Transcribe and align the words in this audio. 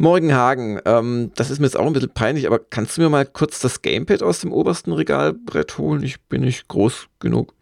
Morgen 0.00 0.32
Hagen, 0.32 0.80
ähm, 0.86 1.30
das 1.34 1.50
ist 1.50 1.58
mir 1.58 1.66
jetzt 1.66 1.76
auch 1.76 1.84
ein 1.84 1.92
bisschen 1.92 2.08
peinlich, 2.08 2.46
aber 2.46 2.58
kannst 2.58 2.96
du 2.96 3.02
mir 3.02 3.10
mal 3.10 3.26
kurz 3.26 3.60
das 3.60 3.82
Gamepad 3.82 4.22
aus 4.22 4.40
dem 4.40 4.50
obersten 4.50 4.94
Regalbrett 4.94 5.76
holen? 5.76 6.02
Ich 6.02 6.22
bin 6.22 6.40
nicht 6.40 6.68
groß 6.68 7.08
genug. 7.18 7.52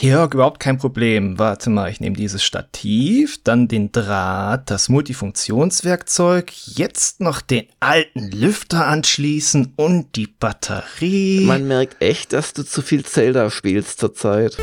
Jörg, 0.00 0.32
überhaupt 0.32 0.60
kein 0.60 0.78
Problem. 0.78 1.38
Warte 1.38 1.68
mal, 1.68 1.90
ich 1.90 2.00
nehme 2.00 2.16
dieses 2.16 2.42
Stativ, 2.42 3.42
dann 3.44 3.68
den 3.68 3.92
Draht, 3.92 4.70
das 4.70 4.88
Multifunktionswerkzeug, 4.88 6.50
jetzt 6.64 7.20
noch 7.20 7.42
den 7.42 7.66
alten 7.80 8.30
Lüfter 8.30 8.86
anschließen 8.86 9.74
und 9.76 10.16
die 10.16 10.28
Batterie. 10.28 11.44
Man 11.44 11.68
merkt 11.68 12.00
echt, 12.00 12.32
dass 12.32 12.54
du 12.54 12.62
zu 12.62 12.80
viel 12.80 13.04
Zelda 13.04 13.50
spielst 13.50 14.00
zurzeit. 14.00 14.56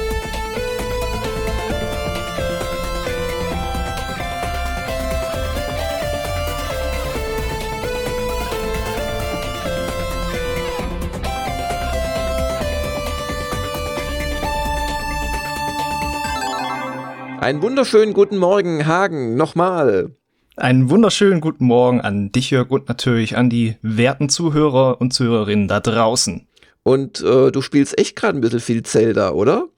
Einen 17.41 17.63
wunderschönen 17.63 18.13
guten 18.13 18.37
Morgen, 18.37 18.85
Hagen, 18.85 19.33
nochmal. 19.33 20.11
Einen 20.57 20.91
wunderschönen 20.91 21.41
guten 21.41 21.65
Morgen 21.65 21.99
an 21.99 22.31
dich, 22.31 22.51
Jörg, 22.51 22.69
und 22.69 22.87
natürlich 22.87 23.35
an 23.35 23.49
die 23.49 23.77
werten 23.81 24.29
Zuhörer 24.29 25.01
und 25.01 25.11
Zuhörerinnen 25.11 25.67
da 25.67 25.79
draußen. 25.79 26.47
Und 26.83 27.19
äh, 27.21 27.49
du 27.51 27.61
spielst 27.61 27.97
echt 27.97 28.15
gerade 28.15 28.37
ein 28.37 28.41
bisschen 28.41 28.59
viel 28.59 28.83
Zelda, 28.83 29.31
oder? 29.31 29.69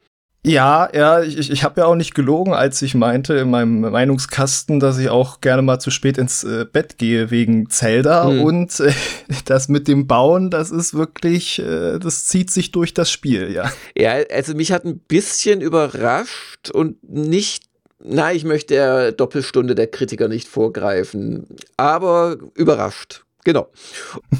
Ja, 0.46 0.90
ja, 0.94 1.22
ich, 1.22 1.50
ich 1.50 1.64
habe 1.64 1.82
ja 1.82 1.88
auch 1.88 1.96
nicht 1.96 2.14
gelogen, 2.16 2.54
als 2.54 2.82
ich 2.82 2.96
meinte 2.96 3.36
in 3.36 3.50
meinem 3.50 3.80
Meinungskasten, 3.80 4.82
dass 4.82 4.98
ich 4.98 5.10
auch 5.10 5.40
gerne 5.40 5.62
mal 5.62 5.80
zu 5.80 5.90
spät 5.90 6.18
ins 6.18 6.44
äh, 6.44 6.66
Bett 6.72 6.98
gehe 6.98 7.32
wegen 7.32 7.70
Zelda. 7.70 8.28
Hm. 8.28 8.42
Und 8.42 8.80
äh, 8.82 8.92
das 9.46 9.70
mit 9.70 9.88
dem 9.88 10.06
Bauen, 10.06 10.50
das 10.50 10.70
ist 10.70 10.96
wirklich, 10.96 11.60
äh, 11.60 11.98
das 11.98 12.26
zieht 12.26 12.52
sich 12.52 12.72
durch 12.72 12.94
das 12.94 13.10
Spiel, 13.10 13.52
ja. 13.54 13.72
Ja, 13.98 14.16
also 14.32 14.54
mich 14.54 14.74
hat 14.74 14.84
ein 14.84 15.00
bisschen 15.00 15.62
überrascht 15.62 16.70
und 16.72 16.98
nicht 17.10 17.64
na, 18.06 18.34
ich 18.34 18.44
möchte 18.44 18.74
der 18.74 19.12
Doppelstunde 19.14 19.76
der 19.76 19.88
Kritiker 19.88 20.28
nicht 20.28 20.50
vorgreifen, 20.50 21.48
aber 21.78 22.36
überrascht. 22.54 23.24
Genau. 23.44 23.68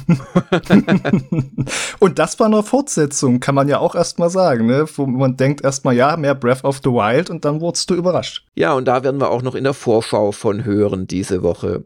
und 1.98 2.18
das 2.18 2.40
war 2.40 2.46
eine 2.46 2.62
Fortsetzung, 2.62 3.40
kann 3.40 3.54
man 3.54 3.68
ja 3.68 3.78
auch 3.78 3.94
erstmal 3.94 4.30
sagen, 4.30 4.66
ne? 4.66 4.86
Wo 4.96 5.06
man 5.06 5.36
denkt 5.36 5.62
erstmal, 5.62 5.94
ja, 5.94 6.16
mehr 6.16 6.34
Breath 6.34 6.64
of 6.64 6.80
the 6.82 6.90
Wild 6.90 7.28
und 7.30 7.44
dann 7.44 7.60
wurdest 7.60 7.90
du 7.90 7.94
überrascht. 7.94 8.46
Ja, 8.54 8.72
und 8.74 8.86
da 8.86 9.04
werden 9.04 9.20
wir 9.20 9.30
auch 9.30 9.42
noch 9.42 9.54
in 9.54 9.64
der 9.64 9.74
Vorschau 9.74 10.32
von 10.32 10.64
hören 10.64 11.06
diese 11.06 11.42
Woche. 11.42 11.84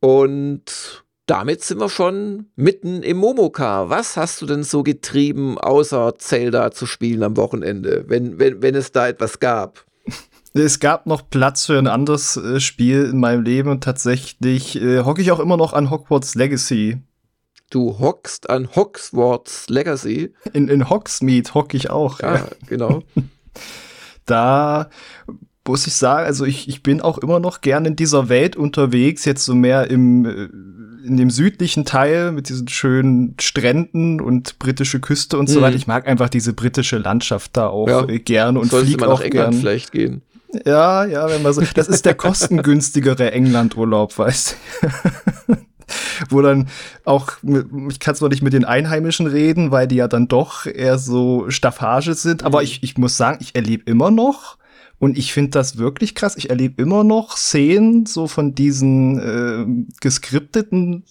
Und 0.00 1.04
damit 1.26 1.62
sind 1.62 1.80
wir 1.80 1.88
schon 1.88 2.50
mitten 2.56 3.02
im 3.02 3.16
Momoka. 3.16 3.88
Was 3.88 4.16
hast 4.16 4.42
du 4.42 4.46
denn 4.46 4.62
so 4.62 4.82
getrieben, 4.82 5.58
außer 5.58 6.14
Zelda 6.18 6.70
zu 6.70 6.86
spielen 6.86 7.22
am 7.22 7.36
Wochenende, 7.36 8.04
wenn, 8.08 8.38
wenn, 8.38 8.60
wenn 8.60 8.74
es 8.74 8.92
da 8.92 9.08
etwas 9.08 9.40
gab? 9.40 9.86
Es 10.56 10.78
gab 10.78 11.06
noch 11.06 11.28
Platz 11.28 11.66
für 11.66 11.78
ein 11.78 11.88
anderes 11.88 12.36
äh, 12.36 12.60
Spiel 12.60 13.06
in 13.06 13.18
meinem 13.18 13.42
Leben 13.42 13.68
und 13.70 13.82
tatsächlich 13.82 14.80
äh, 14.80 15.00
hocke 15.00 15.20
ich 15.20 15.32
auch 15.32 15.40
immer 15.40 15.56
noch 15.56 15.72
an 15.72 15.90
Hogwarts 15.90 16.36
Legacy. 16.36 16.98
Du 17.70 17.98
hockst 17.98 18.48
an 18.48 18.68
Hogwarts 18.76 19.68
Legacy? 19.68 20.32
In, 20.52 20.68
in 20.68 20.88
Hogsmeade 20.88 21.52
hocke 21.54 21.76
ich 21.76 21.90
auch. 21.90 22.20
Ja, 22.20 22.36
ja. 22.36 22.46
genau. 22.68 23.02
da 24.26 24.90
muss 25.66 25.88
ich 25.88 25.94
sagen, 25.94 26.24
also 26.24 26.44
ich, 26.44 26.68
ich 26.68 26.84
bin 26.84 27.00
auch 27.00 27.18
immer 27.18 27.40
noch 27.40 27.60
gern 27.60 27.84
in 27.84 27.96
dieser 27.96 28.28
Welt 28.28 28.54
unterwegs, 28.54 29.24
jetzt 29.24 29.44
so 29.44 29.56
mehr 29.56 29.90
im, 29.90 30.24
äh, 30.24 30.44
in 31.04 31.16
dem 31.16 31.30
südlichen 31.30 31.84
Teil 31.84 32.30
mit 32.30 32.48
diesen 32.48 32.68
schönen 32.68 33.34
Stränden 33.40 34.20
und 34.20 34.60
britische 34.60 35.00
Küste 35.00 35.36
und 35.36 35.48
mhm. 35.48 35.52
so 35.52 35.62
weiter. 35.62 35.74
Ich 35.74 35.88
mag 35.88 36.06
einfach 36.06 36.28
diese 36.28 36.52
britische 36.52 36.98
Landschaft 36.98 37.56
da 37.56 37.66
auch 37.66 37.88
ja. 37.88 38.02
gerne 38.04 38.60
und 38.60 38.68
fliege 38.68 39.08
auch 39.08 39.20
gern. 39.20 39.52
vielleicht 39.52 39.90
gehen. 39.90 40.22
Ja, 40.64 41.04
ja, 41.04 41.28
wenn 41.28 41.42
man 41.42 41.52
so, 41.52 41.62
das 41.74 41.88
ist 41.88 42.06
der 42.06 42.14
kostengünstigere 42.14 43.32
England-Urlaub, 43.32 44.16
weißt 44.18 44.56
du. 44.82 45.56
Wo 46.30 46.40
dann 46.40 46.68
auch, 47.04 47.32
ich 47.90 48.00
kann 48.00 48.14
zwar 48.14 48.30
nicht 48.30 48.42
mit 48.42 48.52
den 48.52 48.64
Einheimischen 48.64 49.26
reden, 49.26 49.70
weil 49.70 49.86
die 49.86 49.96
ja 49.96 50.08
dann 50.08 50.28
doch 50.28 50.66
eher 50.66 50.98
so 50.98 51.50
Staffage 51.50 52.14
sind, 52.14 52.42
aber 52.42 52.60
mhm. 52.60 52.64
ich, 52.64 52.82
ich 52.82 52.96
muss 52.96 53.16
sagen, 53.16 53.38
ich 53.40 53.54
erlebe 53.54 53.90
immer 53.90 54.10
noch, 54.10 54.56
und 54.98 55.18
ich 55.18 55.32
finde 55.32 55.50
das 55.50 55.76
wirklich 55.76 56.14
krass. 56.14 56.36
Ich 56.36 56.50
erlebe 56.50 56.80
immer 56.80 57.04
noch 57.04 57.36
Szenen 57.36 58.06
so 58.06 58.26
von 58.26 58.54
diesen 58.54 59.18
äh, 59.18 59.92
geskripteten 60.00 61.04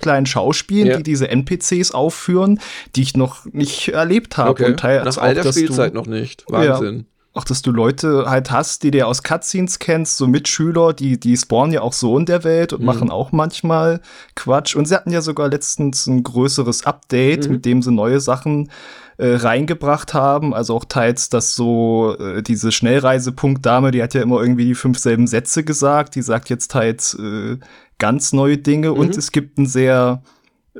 kleinen 0.00 0.26
Schauspielen, 0.26 0.88
ja. 0.88 0.96
die 0.96 1.04
diese 1.04 1.28
NPCs 1.28 1.92
aufführen, 1.92 2.60
die 2.96 3.02
ich 3.02 3.16
noch 3.16 3.46
nicht 3.46 3.88
erlebt 3.88 4.36
habe. 4.36 4.50
Okay. 4.50 4.66
Und 4.66 4.80
Teil, 4.80 5.04
Nach 5.04 5.16
all 5.16 5.34
der 5.34 5.50
Spielzeit 5.50 5.94
noch 5.94 6.06
nicht. 6.06 6.44
Wahnsinn. 6.48 6.96
Ja, 6.98 7.04
auch, 7.34 7.44
dass 7.44 7.62
du 7.62 7.70
Leute 7.70 8.24
halt 8.28 8.50
hast, 8.50 8.82
die 8.82 8.90
du 8.90 9.06
aus 9.06 9.22
Cutscenes 9.22 9.78
kennst, 9.78 10.16
so 10.16 10.26
Mitschüler, 10.26 10.92
die, 10.92 11.20
die 11.20 11.36
spawnen 11.36 11.72
ja 11.72 11.82
auch 11.82 11.92
so 11.92 12.18
in 12.18 12.26
der 12.26 12.42
Welt 12.42 12.72
und 12.72 12.80
mhm. 12.80 12.86
machen 12.86 13.10
auch 13.10 13.32
manchmal 13.32 14.00
Quatsch. 14.34 14.74
Und 14.74 14.86
sie 14.86 14.94
hatten 14.94 15.10
ja 15.10 15.20
sogar 15.20 15.48
letztens 15.48 16.06
ein 16.06 16.22
größeres 16.22 16.86
Update, 16.86 17.46
mhm. 17.46 17.52
mit 17.54 17.64
dem 17.64 17.82
sie 17.82 17.92
neue 17.92 18.20
Sachen 18.20 18.70
äh, 19.18 19.34
reingebracht 19.34 20.14
haben. 20.14 20.54
Also 20.54 20.74
auch 20.74 20.84
teils, 20.86 21.28
dass 21.28 21.54
so 21.54 22.16
äh, 22.18 22.42
diese 22.42 22.72
Schnellreisepunkt-Dame, 22.72 23.90
die 23.90 24.02
hat 24.02 24.14
ja 24.14 24.22
immer 24.22 24.40
irgendwie 24.40 24.64
die 24.64 24.74
fünf 24.74 24.98
selben 24.98 25.26
Sätze 25.26 25.64
gesagt, 25.64 26.14
die 26.14 26.22
sagt 26.22 26.48
jetzt 26.48 26.70
teils 26.70 27.14
äh, 27.14 27.58
ganz 27.98 28.32
neue 28.32 28.58
Dinge 28.58 28.90
mhm. 28.90 28.98
und 28.98 29.16
es 29.16 29.32
gibt 29.32 29.58
einen 29.58 29.66
sehr 29.66 30.22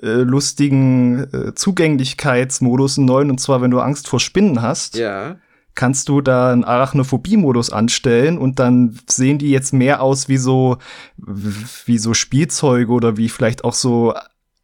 äh, 0.03 0.09
lustigen 0.09 1.29
äh, 1.33 1.55
Zugänglichkeitsmodus, 1.55 2.97
einen 2.97 3.07
neuen, 3.07 3.31
und 3.31 3.39
zwar, 3.39 3.61
wenn 3.61 3.71
du 3.71 3.81
Angst 3.81 4.09
vor 4.09 4.19
Spinnen 4.19 4.63
hast. 4.63 4.97
Ja 4.97 5.37
kannst 5.79 6.09
du 6.09 6.21
da 6.21 6.53
einen 6.53 6.65
Arachnophobie-Modus 6.65 7.71
anstellen 7.71 8.37
und 8.37 8.59
dann 8.59 8.99
sehen 9.09 9.39
die 9.39 9.51
jetzt 9.51 9.73
mehr 9.73 10.03
aus 10.03 10.29
wie 10.29 10.37
so, 10.37 10.79
wie 11.17 11.99
so 11.99 12.15
Spielzeuge 12.15 12.91
oder 12.91 13.17
wie 13.17 13.29
vielleicht 13.29 13.63
auch 13.63 13.75
so 13.75 14.13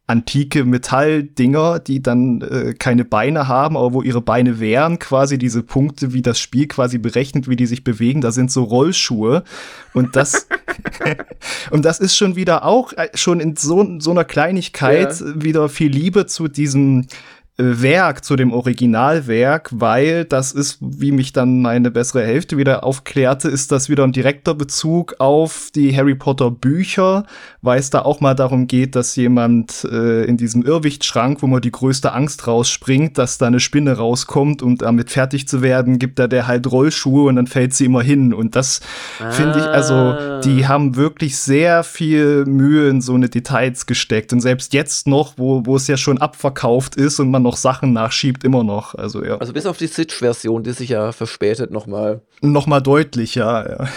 antike 0.07 0.65
Metalldinger, 0.65 1.79
die 1.79 2.03
dann 2.03 2.41
äh, 2.41 2.73
keine 2.77 3.05
Beine 3.05 3.47
haben, 3.47 3.77
aber 3.77 3.93
wo 3.93 4.01
ihre 4.01 4.21
Beine 4.21 4.59
wären, 4.59 4.99
quasi 4.99 5.37
diese 5.37 5.63
Punkte, 5.63 6.13
wie 6.13 6.21
das 6.21 6.37
Spiel 6.37 6.67
quasi 6.67 6.97
berechnet, 6.97 7.47
wie 7.47 7.55
die 7.55 7.65
sich 7.65 7.85
bewegen, 7.85 8.19
da 8.19 8.33
sind 8.33 8.51
so 8.51 8.63
Rollschuhe 8.63 9.43
und 9.93 10.17
das 10.17 10.47
und 11.71 11.85
das 11.85 11.99
ist 11.99 12.17
schon 12.17 12.35
wieder 12.35 12.65
auch 12.65 12.91
äh, 12.93 13.07
schon 13.15 13.39
in 13.39 13.55
so, 13.55 13.99
so 13.99 14.11
einer 14.11 14.25
Kleinigkeit 14.25 15.19
ja. 15.21 15.41
wieder 15.41 15.69
viel 15.69 15.91
Liebe 15.91 16.27
zu 16.27 16.49
diesem 16.49 17.07
Werk 17.57 18.25
zu 18.25 18.35
dem 18.35 18.51
Originalwerk, 18.51 19.69
weil 19.73 20.25
das 20.25 20.51
ist, 20.51 20.77
wie 20.81 21.13
mich 21.13 21.31
dann 21.31 21.61
meine 21.61 21.89
bessere 21.89 22.25
Hälfte 22.25 22.57
wieder 22.57 22.83
aufklärte, 22.83 23.47
ist 23.47 23.71
das 23.71 23.87
wieder 23.87 24.03
ein 24.03 24.11
direkter 24.11 24.53
Bezug 24.53 25.15
auf 25.19 25.69
die 25.73 25.95
Harry 25.95 26.15
Potter 26.15 26.51
Bücher, 26.51 27.25
weil 27.61 27.79
es 27.79 27.89
da 27.89 28.01
auch 28.01 28.19
mal 28.19 28.33
darum 28.33 28.67
geht, 28.67 28.97
dass 28.97 29.15
jemand 29.15 29.85
äh, 29.89 30.25
in 30.25 30.35
diesem 30.35 30.63
Irrwichtschrank, 30.63 31.41
wo 31.41 31.47
man 31.47 31.61
die 31.61 31.71
größte 31.71 32.11
Angst 32.11 32.45
rausspringt, 32.45 33.17
dass 33.17 33.37
da 33.37 33.47
eine 33.47 33.61
Spinne 33.61 33.93
rauskommt 33.93 34.61
und 34.61 34.81
damit 34.81 35.09
fertig 35.09 35.47
zu 35.47 35.61
werden, 35.61 35.97
gibt 35.97 36.19
er 36.19 36.27
der 36.27 36.47
halt 36.47 36.69
Rollschuhe 36.69 37.29
und 37.29 37.37
dann 37.37 37.47
fällt 37.47 37.73
sie 37.73 37.85
immer 37.85 38.01
hin 38.01 38.33
und 38.33 38.57
das 38.57 38.81
ah. 39.21 39.31
finde 39.31 39.59
ich, 39.59 39.65
also 39.65 40.41
die 40.41 40.65
ah. 40.65 40.67
haben 40.67 40.97
wirklich 40.97 41.37
sehr 41.37 41.85
viel 41.85 42.43
Mühe 42.45 42.89
in 42.89 42.99
so 42.99 43.13
eine 43.13 43.29
Details 43.29 43.85
gesteckt 43.85 44.33
und 44.33 44.41
selbst 44.41 44.73
jetzt 44.73 45.07
noch, 45.07 45.37
wo, 45.37 45.65
wo 45.65 45.77
es 45.77 45.87
ja 45.87 45.95
schon 45.95 46.17
abverkauft 46.17 46.97
ist 46.97 47.21
und 47.21 47.31
man 47.31 47.44
noch 47.45 47.55
Sachen 47.55 47.93
nachschiebt, 47.93 48.43
immer 48.43 48.63
noch. 48.63 48.95
Also, 48.95 49.23
ja. 49.23 49.37
Also 49.37 49.53
bis 49.53 49.65
auf 49.65 49.77
die 49.77 49.87
Switch-Version, 49.87 50.63
die 50.63 50.71
sich 50.71 50.89
ja 50.89 51.11
verspätet 51.11 51.71
nochmal. 51.71 52.21
Nochmal 52.41 52.81
deutlich, 52.81 53.35
ja, 53.35 53.67
ja. 53.67 53.87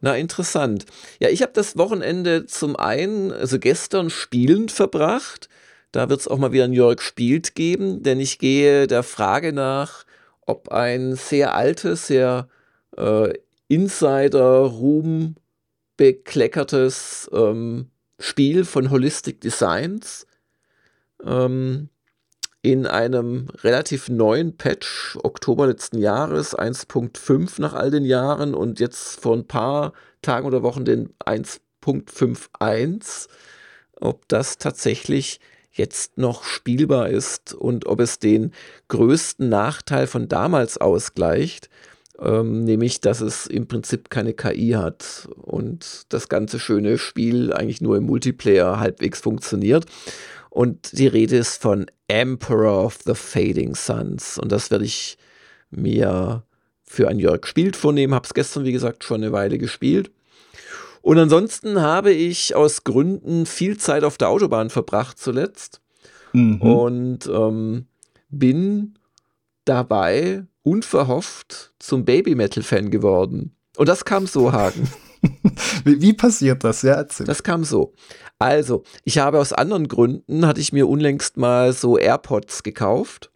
Na, 0.00 0.16
interessant. 0.16 0.86
Ja, 1.20 1.28
ich 1.28 1.42
habe 1.42 1.52
das 1.54 1.76
Wochenende 1.76 2.46
zum 2.46 2.76
einen, 2.76 3.32
also 3.32 3.58
gestern 3.58 4.10
spielend 4.10 4.72
verbracht. 4.72 5.48
Da 5.92 6.08
wird 6.08 6.20
es 6.20 6.28
auch 6.28 6.38
mal 6.38 6.52
wieder 6.52 6.64
ein 6.64 6.72
Jörg 6.72 7.00
spielt 7.00 7.54
geben, 7.54 8.02
denn 8.02 8.20
ich 8.20 8.38
gehe 8.38 8.86
der 8.86 9.02
Frage 9.02 9.52
nach, 9.52 10.04
ob 10.46 10.68
ein 10.70 11.14
sehr 11.14 11.54
altes, 11.54 12.06
sehr 12.06 12.48
äh, 12.96 13.32
Insider-Ruhm 13.68 15.36
bekleckertes 15.96 17.28
ähm, 17.32 17.90
Spiel 18.20 18.64
von 18.64 18.90
Holistic 18.90 19.40
Designs 19.40 20.26
ähm, 21.24 21.88
in 22.62 22.86
einem 22.86 23.48
relativ 23.62 24.08
neuen 24.08 24.56
Patch 24.56 25.18
Oktober 25.22 25.66
letzten 25.66 25.98
Jahres, 25.98 26.58
1.5 26.58 27.60
nach 27.60 27.74
all 27.74 27.90
den 27.90 28.04
Jahren 28.04 28.54
und 28.54 28.80
jetzt 28.80 29.20
vor 29.20 29.36
ein 29.36 29.46
paar 29.46 29.92
Tagen 30.22 30.46
oder 30.46 30.62
Wochen 30.62 30.84
den 30.84 31.10
1.51, 31.24 33.28
ob 34.00 34.26
das 34.28 34.58
tatsächlich 34.58 35.40
jetzt 35.70 36.18
noch 36.18 36.44
spielbar 36.44 37.08
ist 37.08 37.54
und 37.54 37.86
ob 37.86 38.00
es 38.00 38.18
den 38.18 38.52
größten 38.88 39.48
Nachteil 39.48 40.06
von 40.06 40.28
damals 40.28 40.78
ausgleicht. 40.78 41.68
ähm, 42.20 42.64
nämlich 42.64 43.00
dass 43.00 43.20
es 43.20 43.46
im 43.46 43.68
Prinzip 43.68 44.10
keine 44.10 44.34
KI 44.34 44.72
hat 44.72 45.28
und 45.36 46.02
das 46.08 46.28
ganze 46.28 46.58
schöne 46.58 46.98
Spiel 46.98 47.52
eigentlich 47.52 47.80
nur 47.80 47.96
im 47.96 48.06
Multiplayer 48.06 48.80
halbwegs 48.80 49.20
funktioniert. 49.20 49.86
Und 50.50 50.98
die 50.98 51.06
Rede 51.06 51.36
ist 51.36 51.60
von 51.60 51.86
Emperor 52.08 52.84
of 52.84 52.98
the 53.04 53.14
Fading 53.14 53.74
Suns 53.74 54.38
und 54.38 54.50
das 54.50 54.70
werde 54.70 54.84
ich 54.84 55.18
mir 55.70 56.42
für 56.82 57.08
ein 57.08 57.18
Jörg 57.18 57.46
spielt 57.46 57.76
vornehmen, 57.76 58.14
habe 58.14 58.24
es 58.24 58.34
gestern 58.34 58.64
wie 58.64 58.72
gesagt 58.72 59.04
schon 59.04 59.22
eine 59.22 59.32
Weile 59.32 59.58
gespielt. 59.58 60.10
Und 61.02 61.18
ansonsten 61.18 61.80
habe 61.80 62.12
ich 62.12 62.54
aus 62.54 62.84
Gründen 62.84 63.46
viel 63.46 63.76
Zeit 63.78 64.04
auf 64.04 64.18
der 64.18 64.30
Autobahn 64.30 64.70
verbracht 64.70 65.18
zuletzt 65.18 65.80
mhm. 66.32 66.60
und 66.60 67.26
ähm, 67.26 67.86
bin 68.30 68.94
dabei 69.64 70.44
unverhofft 70.62 71.72
zum 71.78 72.04
Baby-Metal-Fan 72.04 72.90
geworden. 72.90 73.54
Und 73.78 73.88
das 73.88 74.04
kam 74.04 74.26
so, 74.26 74.50
Hagen. 74.50 74.90
wie, 75.84 76.00
wie, 76.00 76.12
passiert 76.12 76.64
das? 76.64 76.82
Ja, 76.82 76.94
erzähl. 76.94 77.26
Das 77.26 77.44
kam 77.44 77.62
so. 77.62 77.92
Also, 78.40 78.82
ich 79.04 79.18
habe 79.18 79.38
aus 79.38 79.52
anderen 79.52 79.86
Gründen, 79.86 80.44
hatte 80.44 80.60
ich 80.60 80.72
mir 80.72 80.88
unlängst 80.88 81.36
mal 81.36 81.72
so 81.72 81.96
AirPods 81.96 82.64
gekauft. 82.64 83.30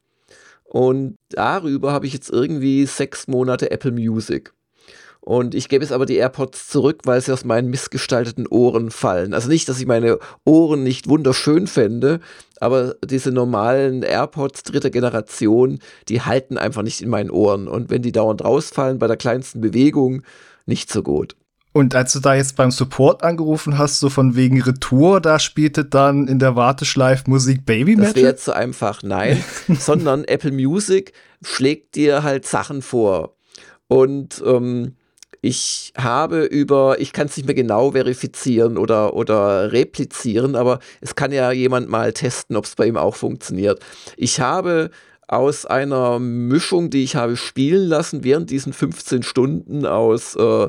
Und 0.65 1.17
darüber 1.29 1.93
habe 1.93 2.07
ich 2.07 2.13
jetzt 2.13 2.29
irgendwie 2.29 2.87
sechs 2.87 3.29
Monate 3.29 3.71
Apple 3.71 3.93
Music. 3.93 4.53
Und 5.25 5.55
ich 5.55 5.69
gebe 5.69 5.85
es 5.85 5.93
aber 5.93 6.05
die 6.05 6.17
AirPods 6.17 6.67
zurück, 6.67 7.03
weil 7.05 7.21
sie 7.21 7.33
aus 7.33 7.45
meinen 7.45 7.71
missgestalteten 7.71 8.49
Ohren 8.49 8.91
fallen. 8.91 9.35
Also 9.35 9.49
nicht, 9.49 9.69
dass 9.69 9.79
ich 9.79 9.87
meine 9.87 10.19
Ohren 10.45 10.83
nicht 10.83 11.09
wunderschön 11.09 11.69
fände, 11.69 12.19
aber 12.59 12.97
diese 13.05 13.31
normalen 13.31 14.03
AirPods 14.03 14.65
dritter 14.65 14.91
Generation, 14.91 15.79
die 16.09 16.23
halten 16.23 16.59
einfach 16.59 16.83
nicht 16.83 17.01
in 17.03 17.09
meinen 17.09 17.31
Ohren. 17.31 17.69
Und 17.69 17.89
wenn 17.89 18.03
die 18.03 18.11
dauernd 18.11 18.45
rausfallen 18.45 18.99
bei 18.99 19.07
der 19.07 19.17
kleinsten 19.17 19.61
Bewegung, 19.61 20.23
nicht 20.67 20.91
so 20.91 21.05
gut. 21.05 21.37
Und 21.71 21.95
als 21.95 22.13
du 22.13 22.19
da 22.19 22.35
jetzt 22.35 22.57
beim 22.57 22.73
Support 22.73 23.23
angerufen 23.23 23.79
hast, 23.79 24.01
so 24.01 24.11
von 24.11 24.35
wegen 24.35 24.61
Retour, 24.61 25.21
da 25.21 25.39
spielte 25.39 25.85
dann 25.85 26.27
in 26.27 26.41
der 26.41 26.57
Warteschleife 26.57 27.31
Musik 27.31 27.65
Baby 27.65 27.95
Metal? 27.95 28.13
Das 28.13 28.17
wäre 28.17 28.27
jetzt 28.29 28.45
so 28.45 28.53
einfach, 28.53 29.05
nein, 29.05 29.43
sondern 29.69 30.25
Apple 30.25 30.53
Music 30.53 31.13
schlägt 31.43 31.95
dir 31.95 32.25
halt 32.25 32.45
Sachen 32.45 32.83
vor. 32.83 33.37
Und 33.87 34.43
ähm, 34.45 34.97
ich 35.45 35.93
habe 35.99 36.45
über, 36.45 37.01
ich 37.01 37.13
kann 37.13 37.27
es 37.27 37.37
nicht 37.37 37.47
mehr 37.47 37.55
genau 37.57 37.91
verifizieren 37.91 38.79
oder, 38.79 39.15
oder 39.15 39.73
replizieren, 39.73 40.55
aber 40.55 40.79
es 41.01 41.17
kann 41.17 41.33
ja 41.33 41.51
jemand 41.51 41.89
mal 41.89 42.13
testen, 42.13 42.55
ob 42.55 42.65
es 42.65 42.77
bei 42.77 42.87
ihm 42.87 42.97
auch 42.97 43.17
funktioniert. 43.17 43.81
Ich 44.17 44.39
habe 44.39 44.91
aus 45.27 45.67
einer 45.67 46.21
Mischung, 46.21 46.91
die 46.91 47.03
ich 47.03 47.17
habe 47.17 47.37
spielen 47.37 47.89
lassen 47.89 48.23
während 48.23 48.51
diesen 48.51 48.73
15 48.73 49.25
Stunden 49.25 49.85
aus 49.85 50.37
äh, 50.37 50.69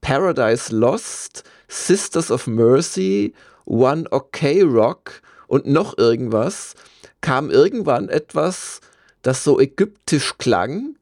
Paradise 0.00 0.74
Lost, 0.74 1.42
Sisters 1.66 2.30
of 2.30 2.46
Mercy, 2.46 3.34
One 3.64 4.04
OK 4.12 4.42
Rock 4.62 5.20
und 5.48 5.66
noch 5.66 5.98
irgendwas, 5.98 6.74
kam 7.22 7.50
irgendwann 7.50 8.08
etwas, 8.08 8.80
das 9.22 9.42
so 9.42 9.58
ägyptisch 9.58 10.38
klang 10.38 10.94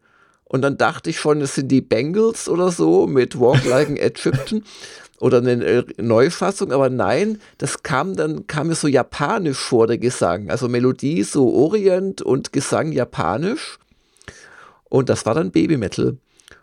und 0.50 0.62
dann 0.62 0.76
dachte 0.76 1.10
ich 1.10 1.20
schon, 1.20 1.40
es 1.42 1.54
sind 1.54 1.68
die 1.68 1.80
Bengals 1.80 2.48
oder 2.48 2.72
so 2.72 3.06
mit 3.06 3.38
Walk 3.38 3.64
Like 3.66 3.88
an 3.88 3.96
Egyptian 3.96 4.64
oder 5.20 5.38
eine 5.38 5.84
Neufassung, 5.96 6.72
aber 6.72 6.90
nein, 6.90 7.40
das 7.58 7.84
kam 7.84 8.16
dann, 8.16 8.48
kam 8.48 8.66
mir 8.66 8.74
so 8.74 8.88
japanisch 8.88 9.58
vor, 9.58 9.86
der 9.86 9.98
Gesang. 9.98 10.50
Also 10.50 10.68
Melodie 10.68 11.22
so 11.22 11.54
Orient 11.54 12.20
und 12.20 12.52
Gesang 12.52 12.90
japanisch. 12.90 13.78
Und 14.88 15.08
das 15.08 15.24
war 15.24 15.34
dann 15.34 15.52
Babymetal. 15.52 16.16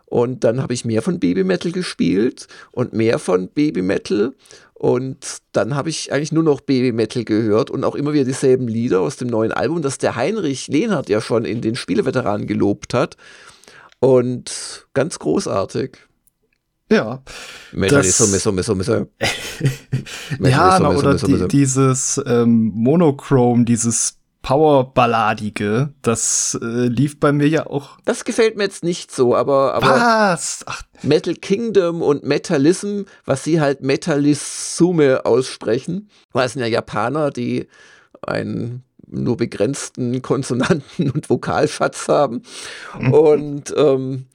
Und 0.04 0.44
dann 0.44 0.60
habe 0.60 0.74
ich 0.74 0.84
mehr 0.84 1.00
von 1.00 1.18
Babymetal 1.18 1.72
gespielt 1.72 2.46
und 2.72 2.92
mehr 2.92 3.18
von 3.18 3.48
Babymetal. 3.48 4.34
Und 4.74 5.38
dann 5.52 5.74
habe 5.74 5.88
ich 5.88 6.12
eigentlich 6.12 6.32
nur 6.32 6.42
noch 6.42 6.60
Babymetal 6.60 7.24
gehört 7.24 7.70
und 7.70 7.84
auch 7.84 7.94
immer 7.94 8.12
wieder 8.12 8.26
dieselben 8.26 8.68
Lieder 8.68 9.00
aus 9.00 9.16
dem 9.16 9.28
neuen 9.28 9.52
Album, 9.52 9.80
das 9.80 9.96
der 9.96 10.14
Heinrich 10.14 10.68
Lehnhardt 10.68 11.08
ja 11.08 11.22
schon 11.22 11.46
in 11.46 11.62
den 11.62 11.74
Spieleveteranen 11.74 12.46
gelobt 12.46 12.92
hat. 12.92 13.16
Und 14.00 14.86
ganz 14.94 15.18
großartig. 15.18 15.98
Ja. 16.90 17.22
So. 18.86 19.06
Ja, 20.40 20.78
na, 20.80 20.90
oder 20.90 21.16
die, 21.16 21.48
dieses 21.48 22.20
ähm, 22.24 22.70
Monochrome, 22.74 23.64
dieses 23.64 24.18
Powerballadige, 24.42 25.92
das 26.00 26.58
äh, 26.62 26.86
lief 26.86 27.20
bei 27.20 27.32
mir 27.32 27.48
ja 27.48 27.66
auch. 27.66 27.98
Das 28.04 28.24
gefällt 28.24 28.56
mir 28.56 28.64
jetzt 28.64 28.84
nicht 28.84 29.10
so, 29.10 29.34
aber, 29.36 29.74
aber 29.74 29.88
was? 29.88 30.64
Ach. 30.66 30.82
Metal 31.02 31.34
Kingdom 31.34 32.00
und 32.00 32.24
Metalism, 32.24 33.02
was 33.24 33.44
sie 33.44 33.60
halt 33.60 33.82
Metalissume 33.82 35.26
aussprechen, 35.26 36.08
weil 36.32 36.46
es 36.46 36.54
sind 36.54 36.62
ja 36.62 36.68
Japaner, 36.68 37.30
die 37.30 37.68
ein 38.22 38.84
nur 39.10 39.36
begrenzten 39.36 40.22
Konsonanten- 40.22 41.10
und 41.10 41.28
Vokalschatz 41.30 42.08
haben. 42.08 42.42
Mhm. 42.98 43.12
Und, 43.12 43.74
ähm, 43.76 44.26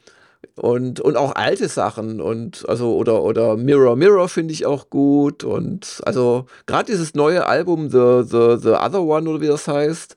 und, 0.56 1.00
und 1.00 1.18
auch 1.18 1.36
alte 1.36 1.68
Sachen 1.68 2.22
und 2.22 2.68
also 2.70 2.96
oder 2.96 3.24
oder 3.24 3.58
Mirror 3.58 3.96
Mirror 3.96 4.30
finde 4.30 4.54
ich 4.54 4.66
auch 4.66 4.90
gut 4.90 5.44
und 5.44 6.02
also 6.06 6.46
gerade 6.68 6.92
dieses 6.92 7.16
neue 7.16 7.48
Album 7.48 7.90
The, 7.90 8.22
The 8.24 8.58
The 8.62 8.70
Other 8.76 9.02
One 9.02 9.30
oder 9.30 9.42
wie 9.42 9.48
das 9.48 9.68
heißt 9.68 10.16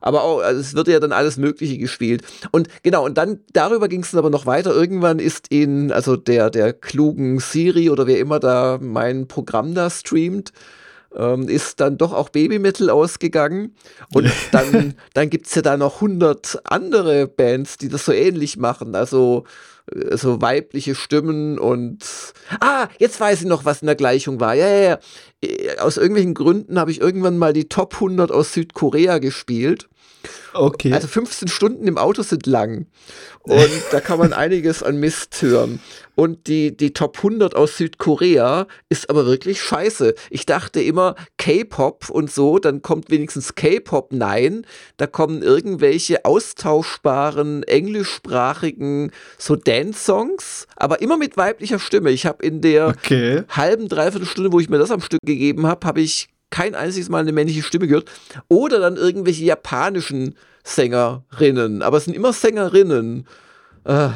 aber 0.00 0.22
auch 0.22 0.40
also 0.40 0.60
es 0.60 0.74
wird 0.74 0.88
ja 0.88 1.00
dann 1.00 1.12
alles 1.12 1.36
mögliche 1.36 1.78
gespielt 1.78 2.22
und 2.52 2.68
genau 2.82 3.04
und 3.04 3.18
dann 3.18 3.40
darüber 3.52 3.88
ging 3.88 4.02
es 4.02 4.14
aber 4.14 4.30
noch 4.30 4.46
weiter 4.46 4.72
irgendwann 4.72 5.18
ist 5.18 5.48
in 5.48 5.90
also 5.90 6.16
der 6.16 6.50
der 6.50 6.72
klugen 6.72 7.40
Siri 7.40 7.90
oder 7.90 8.06
wer 8.06 8.18
immer 8.18 8.38
da 8.38 8.78
mein 8.80 9.26
Programm 9.26 9.74
da 9.74 9.90
streamt 9.90 10.52
ähm, 11.16 11.48
ist 11.48 11.80
dann 11.80 11.98
doch 11.98 12.12
auch 12.12 12.28
Babymetal 12.28 12.90
ausgegangen. 12.90 13.74
Und 14.14 14.30
dann, 14.52 14.94
dann 15.14 15.30
gibt 15.30 15.46
es 15.46 15.54
ja 15.54 15.62
da 15.62 15.76
noch 15.76 15.96
100 15.96 16.60
andere 16.64 17.26
Bands, 17.26 17.78
die 17.78 17.88
das 17.88 18.04
so 18.04 18.12
ähnlich 18.12 18.56
machen. 18.56 18.94
Also 18.94 19.44
äh, 19.90 20.16
so 20.16 20.40
weibliche 20.40 20.94
Stimmen 20.94 21.58
und 21.58 22.04
ah, 22.60 22.88
jetzt 22.98 23.20
weiß 23.20 23.42
ich 23.42 23.46
noch, 23.46 23.64
was 23.64 23.82
in 23.82 23.86
der 23.86 23.96
Gleichung 23.96 24.40
war. 24.40 24.54
Ja, 24.54 24.68
ja, 24.68 24.82
ja. 24.82 24.98
Äh, 25.42 25.78
aus 25.78 25.96
irgendwelchen 25.96 26.34
Gründen 26.34 26.78
habe 26.78 26.90
ich 26.90 27.00
irgendwann 27.00 27.38
mal 27.38 27.52
die 27.52 27.68
Top 27.68 27.94
100 27.94 28.30
aus 28.30 28.52
Südkorea 28.52 29.18
gespielt. 29.18 29.88
Okay. 30.54 30.92
Also 30.92 31.08
15 31.08 31.48
Stunden 31.48 31.86
im 31.86 31.98
Auto 31.98 32.22
sind 32.22 32.46
lang. 32.46 32.86
Und 33.42 33.70
da 33.90 34.00
kann 34.00 34.18
man 34.18 34.32
einiges 34.32 34.82
an 34.82 34.98
Mist 34.98 35.40
hören. 35.42 35.80
Und 36.14 36.46
die, 36.46 36.76
die 36.76 36.92
Top 36.92 37.16
100 37.16 37.56
aus 37.56 37.78
Südkorea 37.78 38.66
ist 38.90 39.08
aber 39.08 39.24
wirklich 39.24 39.62
scheiße. 39.62 40.14
Ich 40.28 40.44
dachte 40.44 40.82
immer 40.82 41.14
K-Pop 41.38 42.10
und 42.10 42.30
so, 42.30 42.58
dann 42.58 42.82
kommt 42.82 43.10
wenigstens 43.10 43.54
K-Pop. 43.54 44.12
Nein, 44.12 44.66
da 44.98 45.06
kommen 45.06 45.42
irgendwelche 45.42 46.24
austauschbaren, 46.24 47.62
englischsprachigen, 47.62 49.10
so 49.38 49.56
Dance-Songs, 49.56 50.66
aber 50.76 51.00
immer 51.00 51.16
mit 51.16 51.36
weiblicher 51.38 51.78
Stimme. 51.78 52.10
Ich 52.10 52.26
habe 52.26 52.44
in 52.44 52.60
der 52.60 52.88
okay. 52.88 53.44
halben, 53.48 53.88
dreiviertel 53.88 54.26
Stunde, 54.26 54.52
wo 54.52 54.60
ich 54.60 54.68
mir 54.68 54.78
das 54.78 54.90
am 54.90 55.00
Stück 55.00 55.20
gegeben 55.24 55.66
habe, 55.66 55.86
habe 55.86 56.02
ich 56.02 56.28
kein 56.52 56.76
einziges 56.76 57.08
Mal 57.08 57.18
eine 57.18 57.32
männliche 57.32 57.64
Stimme 57.64 57.88
gehört. 57.88 58.08
Oder 58.46 58.78
dann 58.78 58.96
irgendwelche 58.96 59.42
japanischen 59.44 60.36
Sängerinnen. 60.62 61.82
Aber 61.82 61.96
es 61.96 62.04
sind 62.04 62.14
immer 62.14 62.32
Sängerinnen. 62.32 63.26
Äh, 63.84 64.10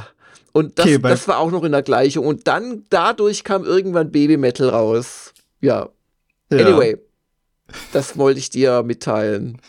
und 0.52 0.78
das, 0.78 0.86
okay, 0.86 0.98
das 0.98 1.26
war 1.26 1.38
auch 1.38 1.50
noch 1.50 1.64
in 1.64 1.72
der 1.72 1.82
Gleichung. 1.82 2.24
Und 2.24 2.46
dann 2.46 2.84
dadurch 2.90 3.42
kam 3.42 3.64
irgendwann 3.64 4.12
Baby-Metal 4.12 4.68
raus. 4.68 5.32
Ja. 5.60 5.88
ja. 6.52 6.58
Anyway, 6.58 6.98
das 7.92 8.16
wollte 8.16 8.38
ich 8.38 8.50
dir 8.50 8.82
mitteilen. 8.84 9.60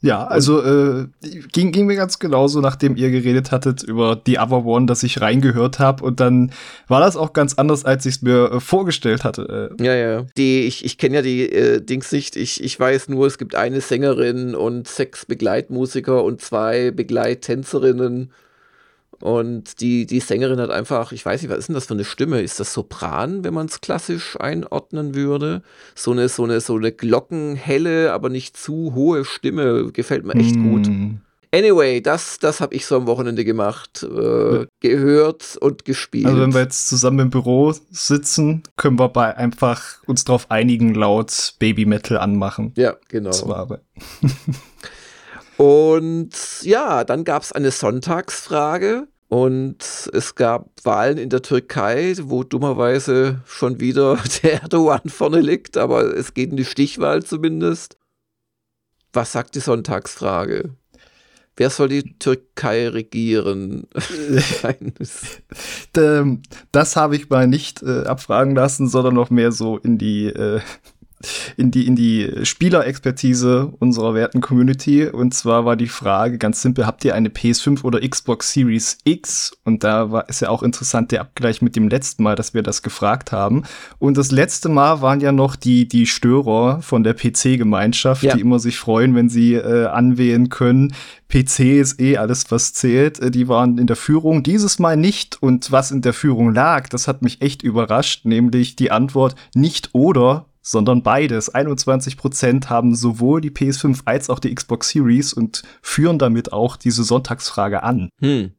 Ja, 0.00 0.24
also 0.28 0.62
äh, 0.62 1.06
ging, 1.52 1.72
ging 1.72 1.86
mir 1.86 1.96
ganz 1.96 2.20
genauso, 2.20 2.60
nachdem 2.60 2.94
ihr 2.94 3.10
geredet 3.10 3.50
hattet 3.50 3.82
über 3.82 4.14
die 4.14 4.38
Other 4.38 4.64
One, 4.64 4.86
dass 4.86 5.02
ich 5.02 5.20
reingehört 5.20 5.80
habe 5.80 6.04
und 6.04 6.20
dann 6.20 6.52
war 6.86 7.00
das 7.00 7.16
auch 7.16 7.32
ganz 7.32 7.54
anders, 7.54 7.84
als 7.84 8.06
ich 8.06 8.16
es 8.16 8.22
mir 8.22 8.52
äh, 8.52 8.60
vorgestellt 8.60 9.24
hatte. 9.24 9.72
Äh. 9.78 9.84
Ja, 9.84 9.94
ja. 9.94 10.26
Die, 10.36 10.66
ich 10.66 10.84
ich 10.84 10.98
kenne 10.98 11.16
ja 11.16 11.22
die 11.22 11.50
äh, 11.50 11.80
Dings 11.80 12.12
nicht. 12.12 12.36
Ich, 12.36 12.62
ich 12.62 12.78
weiß 12.78 13.08
nur, 13.08 13.26
es 13.26 13.38
gibt 13.38 13.56
eine 13.56 13.80
Sängerin 13.80 14.54
und 14.54 14.86
sechs 14.86 15.26
Begleitmusiker 15.26 16.22
und 16.22 16.40
zwei 16.40 16.92
Begleittänzerinnen 16.92 18.30
und 19.20 19.80
die, 19.80 20.06
die 20.06 20.20
Sängerin 20.20 20.60
hat 20.60 20.70
einfach, 20.70 21.12
ich 21.12 21.24
weiß 21.24 21.42
nicht, 21.42 21.50
was 21.50 21.58
ist 21.58 21.68
denn 21.68 21.74
das 21.74 21.86
für 21.86 21.94
eine 21.94 22.04
Stimme? 22.04 22.40
Ist 22.40 22.60
das 22.60 22.72
Sopran, 22.72 23.42
wenn 23.42 23.54
man 23.54 23.66
es 23.66 23.80
klassisch 23.80 24.38
einordnen 24.38 25.14
würde? 25.14 25.62
So 25.94 26.12
eine, 26.12 26.28
so 26.28 26.44
eine, 26.44 26.60
so 26.60 26.76
eine 26.76 26.92
glockenhelle, 26.92 28.12
aber 28.12 28.28
nicht 28.28 28.56
zu 28.56 28.94
hohe 28.94 29.24
Stimme. 29.24 29.90
Gefällt 29.92 30.24
mir 30.24 30.34
echt 30.34 30.56
mm. 30.56 30.70
gut. 30.70 30.90
Anyway, 31.50 32.02
das, 32.02 32.38
das 32.38 32.60
habe 32.60 32.74
ich 32.74 32.84
so 32.84 32.96
am 32.96 33.06
Wochenende 33.06 33.44
gemacht, 33.44 34.02
äh, 34.02 34.66
gehört 34.80 35.56
und 35.60 35.84
gespielt. 35.84 36.26
Also 36.26 36.40
wenn 36.40 36.52
wir 36.52 36.60
jetzt 36.60 36.88
zusammen 36.88 37.20
im 37.20 37.30
Büro 37.30 37.72
sitzen, 37.90 38.62
können 38.76 38.98
wir 38.98 39.08
bei 39.08 39.34
einfach 39.36 40.02
uns 40.06 40.24
darauf 40.24 40.50
einigen, 40.50 40.94
laut 40.94 41.54
Baby 41.58 41.86
Metal 41.86 42.18
anmachen. 42.18 42.72
Ja, 42.76 42.96
genau. 43.08 43.30
Zur 43.30 43.56
Arbeit. 43.56 43.80
Und 45.58 46.62
ja, 46.62 47.02
dann 47.04 47.24
gab 47.24 47.42
es 47.42 47.52
eine 47.52 47.72
Sonntagsfrage. 47.72 49.08
Und 49.28 50.08
es 50.14 50.36
gab 50.36 50.70
Wahlen 50.84 51.18
in 51.18 51.28
der 51.28 51.42
Türkei, 51.42 52.14
wo 52.22 52.44
dummerweise 52.44 53.42
schon 53.44 53.78
wieder 53.78 54.18
der 54.42 54.62
Erdogan 54.62 55.10
vorne 55.10 55.40
liegt, 55.40 55.76
aber 55.76 56.16
es 56.16 56.32
geht 56.32 56.50
in 56.50 56.56
die 56.56 56.64
Stichwahl 56.64 57.22
zumindest. 57.22 57.98
Was 59.12 59.32
sagt 59.32 59.54
die 59.54 59.60
Sonntagsfrage? 59.60 60.70
Wer 61.56 61.70
soll 61.70 61.88
die 61.88 62.18
Türkei 62.18 62.88
regieren? 62.88 63.88
das 66.72 66.96
habe 66.96 67.16
ich 67.16 67.28
mal 67.28 67.48
nicht 67.48 67.82
äh, 67.82 68.04
abfragen 68.04 68.54
lassen, 68.54 68.88
sondern 68.88 69.14
noch 69.14 69.30
mehr 69.30 69.50
so 69.50 69.76
in 69.76 69.98
die 69.98 70.26
äh, 70.26 70.60
in 71.56 71.70
die, 71.70 71.86
in 71.86 71.96
die 71.96 72.30
Spielerexpertise 72.44 73.72
unserer 73.78 74.14
werten 74.14 74.40
Community. 74.40 75.06
Und 75.06 75.34
zwar 75.34 75.64
war 75.64 75.76
die 75.76 75.88
Frage 75.88 76.38
ganz 76.38 76.62
simpel, 76.62 76.86
habt 76.86 77.04
ihr 77.04 77.14
eine 77.14 77.28
PS5 77.28 77.82
oder 77.84 78.06
Xbox 78.06 78.52
Series 78.52 78.98
X? 79.04 79.52
Und 79.64 79.84
da 79.84 80.10
war, 80.10 80.28
ist 80.28 80.40
ja 80.40 80.48
auch 80.48 80.62
interessant 80.62 81.12
der 81.12 81.20
Abgleich 81.20 81.62
mit 81.62 81.76
dem 81.76 81.88
letzten 81.88 82.22
Mal, 82.22 82.36
dass 82.36 82.54
wir 82.54 82.62
das 82.62 82.82
gefragt 82.82 83.32
haben. 83.32 83.64
Und 83.98 84.16
das 84.16 84.30
letzte 84.30 84.68
Mal 84.68 85.00
waren 85.00 85.20
ja 85.20 85.32
noch 85.32 85.56
die, 85.56 85.88
die 85.88 86.06
Störer 86.06 86.82
von 86.82 87.02
der 87.02 87.14
PC-Gemeinschaft, 87.14 88.22
ja. 88.22 88.34
die 88.34 88.40
immer 88.40 88.58
sich 88.58 88.78
freuen, 88.78 89.14
wenn 89.14 89.28
sie 89.28 89.54
äh, 89.54 89.86
anwählen 89.86 90.48
können. 90.48 90.92
PC 91.28 91.60
ist 91.80 92.00
eh 92.00 92.16
alles, 92.16 92.50
was 92.50 92.72
zählt. 92.72 93.20
Äh, 93.20 93.30
die 93.30 93.48
waren 93.48 93.78
in 93.78 93.86
der 93.86 93.96
Führung, 93.96 94.42
dieses 94.42 94.78
Mal 94.78 94.96
nicht. 94.96 95.42
Und 95.42 95.70
was 95.70 95.90
in 95.90 96.02
der 96.02 96.12
Führung 96.12 96.54
lag, 96.54 96.88
das 96.88 97.08
hat 97.08 97.22
mich 97.22 97.42
echt 97.42 97.62
überrascht, 97.62 98.24
nämlich 98.24 98.76
die 98.76 98.90
Antwort 98.90 99.34
nicht 99.54 99.90
oder, 99.92 100.46
sondern 100.68 101.02
beides. 101.02 101.54
21% 101.54 102.68
haben 102.68 102.94
sowohl 102.94 103.40
die 103.40 103.50
PS5 103.50 104.00
als 104.04 104.28
auch 104.28 104.38
die 104.38 104.54
Xbox 104.54 104.90
Series 104.90 105.32
und 105.32 105.62
führen 105.80 106.18
damit 106.18 106.52
auch 106.52 106.76
diese 106.76 107.04
Sonntagsfrage 107.04 107.82
an. 107.82 108.10
Hm. 108.20 108.52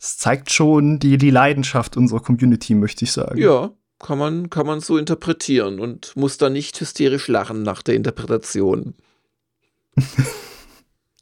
Es 0.00 0.16
zeigt 0.16 0.50
schon 0.50 0.98
die, 0.98 1.18
die 1.18 1.30
Leidenschaft 1.30 1.98
unserer 1.98 2.20
Community, 2.20 2.74
möchte 2.74 3.04
ich 3.04 3.12
sagen. 3.12 3.38
Ja, 3.38 3.72
kann 3.98 4.18
man, 4.18 4.48
kann 4.48 4.66
man 4.66 4.80
so 4.80 4.96
interpretieren 4.96 5.80
und 5.80 6.16
muss 6.16 6.38
da 6.38 6.48
nicht 6.48 6.80
hysterisch 6.80 7.28
lachen 7.28 7.62
nach 7.62 7.82
der 7.82 7.94
Interpretation. 7.94 8.94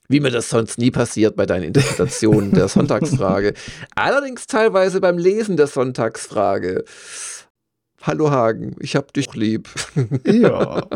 Wie 0.09 0.21
mir 0.21 0.31
das 0.31 0.51
sonst 0.51 0.79
nie 0.79 0.93
passiert 0.93 1.35
bei 1.35 1.47
deinen 1.47 1.65
Interpretationen 1.65 2.53
der 2.53 2.69
Sonntagsfrage. 2.69 3.55
Allerdings 3.97 4.47
teilweise 4.47 5.01
beim 5.01 5.19
Lesen 5.19 5.57
der 5.57 5.67
Sonntagsfrage. 5.67 6.85
Hallo 8.07 8.31
Hagen, 8.31 8.77
ich 8.81 8.97
hab 8.97 9.15
dich 9.15 9.35
lieb. 9.35 9.69
Ja. 10.27 10.83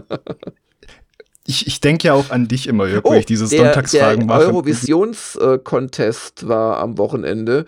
Ich, 1.51 1.67
ich 1.67 1.81
denke 1.81 2.09
ja 2.09 2.13
auch 2.13 2.29
an 2.29 2.47
dich 2.47 2.67
immer, 2.67 2.87
Jörg, 2.87 3.07
oh, 3.07 3.13
wenn 3.13 3.21
ich 3.21 3.25
diese 3.25 3.47
Sonntagsfragen 3.47 4.27
mache. 4.27 4.41
Der 4.41 4.49
Eurovisions-Contest 4.49 6.47
war 6.47 6.77
am 6.77 6.99
Wochenende 6.99 7.65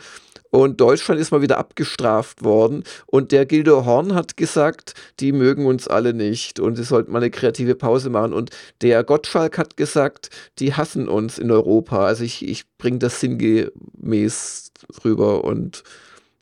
und 0.50 0.82
Deutschland 0.82 1.18
ist 1.18 1.30
mal 1.30 1.40
wieder 1.40 1.56
abgestraft 1.56 2.44
worden. 2.44 2.84
Und 3.06 3.32
der 3.32 3.46
Gildo 3.46 3.86
Horn 3.86 4.14
hat 4.14 4.36
gesagt, 4.36 4.92
die 5.18 5.32
mögen 5.32 5.64
uns 5.64 5.88
alle 5.88 6.12
nicht 6.12 6.60
und 6.60 6.76
sie 6.76 6.84
sollten 6.84 7.10
mal 7.10 7.20
eine 7.20 7.30
kreative 7.30 7.74
Pause 7.74 8.10
machen. 8.10 8.34
Und 8.34 8.50
der 8.82 9.02
Gottschalk 9.02 9.56
hat 9.56 9.78
gesagt, 9.78 10.28
die 10.58 10.74
hassen 10.74 11.08
uns 11.08 11.38
in 11.38 11.50
Europa. 11.50 12.04
Also 12.04 12.22
ich, 12.22 12.46
ich 12.46 12.64
bringe 12.76 12.98
das 12.98 13.20
sinngemäß 13.20 14.72
rüber 15.06 15.42
und 15.44 15.84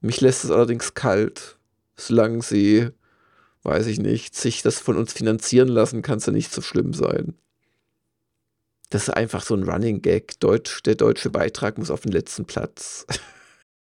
mich 0.01 0.21
lässt 0.21 0.43
es 0.43 0.51
allerdings 0.51 0.95
kalt 0.95 1.58
solange 1.99 2.43
sie, 2.43 2.89
weiß 3.63 3.87
ich 3.87 3.99
nicht, 3.99 4.35
sich 4.35 4.63
das 4.63 4.79
von 4.79 4.97
uns 4.97 5.13
finanzieren 5.13 5.69
lassen, 5.69 6.03
kann 6.03 6.19
es 6.19 6.27
ja 6.27 6.33
nicht 6.33 6.53
so 6.53 6.63
schlimm 6.63 6.95
sein. 6.95 7.35
Das 8.91 9.09
ist 9.09 9.11
einfach 9.11 9.43
so 9.43 9.55
ein 9.55 9.69
Running 9.69 10.01
Gag. 10.01 10.41
Deutsch, 10.41 10.83
der 10.83 10.95
deutsche 10.95 11.31
Beitrag 11.31 11.77
muss 11.77 11.91
auf 11.91 12.01
den 12.01 12.13
letzten 12.13 12.45
Platz. 12.45 13.07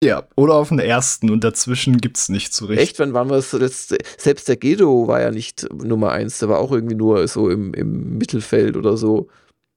Ja, 0.04 0.28
oder 0.36 0.56
auf 0.56 0.68
den 0.68 0.78
ersten 0.78 1.30
und 1.30 1.42
dazwischen 1.42 2.02
gibt 2.02 2.18
es 2.18 2.28
nicht 2.28 2.52
so 2.52 2.66
richtig. 2.66 2.86
Echt, 2.86 2.98
wann 2.98 3.14
waren 3.14 3.30
wir 3.30 3.36
das 3.36 3.52
letzte? 3.52 3.96
Selbst 4.18 4.46
der 4.46 4.56
Gedo 4.56 5.08
war 5.08 5.22
ja 5.22 5.30
nicht 5.30 5.66
Nummer 5.72 6.12
eins, 6.12 6.38
der 6.38 6.50
war 6.50 6.58
auch 6.58 6.70
irgendwie 6.70 6.94
nur 6.94 7.26
so 7.28 7.48
im, 7.48 7.72
im 7.72 8.18
Mittelfeld 8.18 8.76
oder 8.76 8.98
so. 8.98 9.28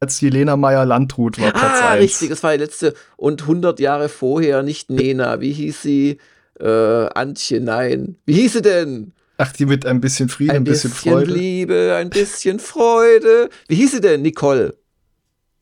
Als 0.02 0.20
Jelena 0.20 0.58
Meyer-Landrut 0.58 1.40
war 1.40 1.52
Platz 1.52 1.80
ah, 1.82 1.92
1. 1.92 2.04
richtig, 2.04 2.30
das 2.30 2.44
war 2.44 2.52
die 2.52 2.62
letzte. 2.64 2.96
Und 3.16 3.44
100 3.44 3.80
Jahre 3.80 4.10
vorher 4.10 4.62
nicht 4.62 4.90
Nena, 4.90 5.40
wie 5.40 5.54
hieß 5.54 5.82
sie? 5.82 6.18
Äh, 6.60 7.10
Antje, 7.14 7.62
nein. 7.62 8.18
Wie 8.26 8.34
hieß 8.34 8.54
sie 8.54 8.62
denn? 8.62 9.14
Ach, 9.38 9.54
die 9.54 9.66
mit 9.66 9.86
ein 9.86 10.02
bisschen 10.02 10.28
Frieden, 10.28 10.58
ein 10.58 10.64
bisschen, 10.66 10.92
bisschen 10.92 11.14
Freude. 11.14 11.32
Liebe, 11.32 11.96
ein 11.98 12.10
bisschen 12.10 12.60
Freude. 12.60 13.50
Wie 13.68 13.76
hieß 13.76 13.92
sie 13.92 14.02
denn? 14.02 14.22
Nicole. 14.22 14.78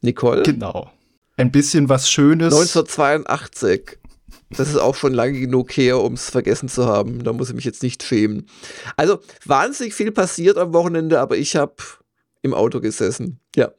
Nicole? 0.01 0.41
Genau. 0.43 0.91
Ein 1.37 1.51
bisschen 1.51 1.87
was 1.87 2.09
Schönes. 2.09 2.53
1982. 2.53 3.99
Das 4.49 4.69
ist 4.69 4.77
auch 4.77 4.95
schon 4.95 5.13
lange 5.13 5.39
genug 5.39 5.71
her, 5.77 5.99
um 5.99 6.13
es 6.13 6.29
vergessen 6.29 6.69
zu 6.69 6.87
haben. 6.87 7.23
Da 7.23 7.33
muss 7.33 7.49
ich 7.49 7.55
mich 7.55 7.65
jetzt 7.65 7.83
nicht 7.83 8.01
schämen. 8.01 8.47
Also 8.95 9.19
wahnsinnig 9.45 9.93
viel 9.93 10.11
passiert 10.11 10.57
am 10.57 10.73
Wochenende, 10.73 11.19
aber 11.19 11.37
ich 11.37 11.55
habe 11.55 11.75
im 12.41 12.53
Auto 12.53 12.79
gesessen. 12.79 13.39
Ja. 13.55 13.71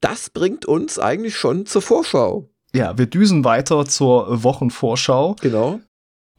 Das 0.00 0.30
bringt 0.30 0.66
uns 0.66 0.98
eigentlich 0.98 1.36
schon 1.36 1.66
zur 1.66 1.82
Vorschau. 1.82 2.48
Ja, 2.74 2.96
wir 2.98 3.06
düsen 3.06 3.44
weiter 3.44 3.84
zur 3.86 4.44
Wochenvorschau. 4.44 5.36
Genau. 5.40 5.80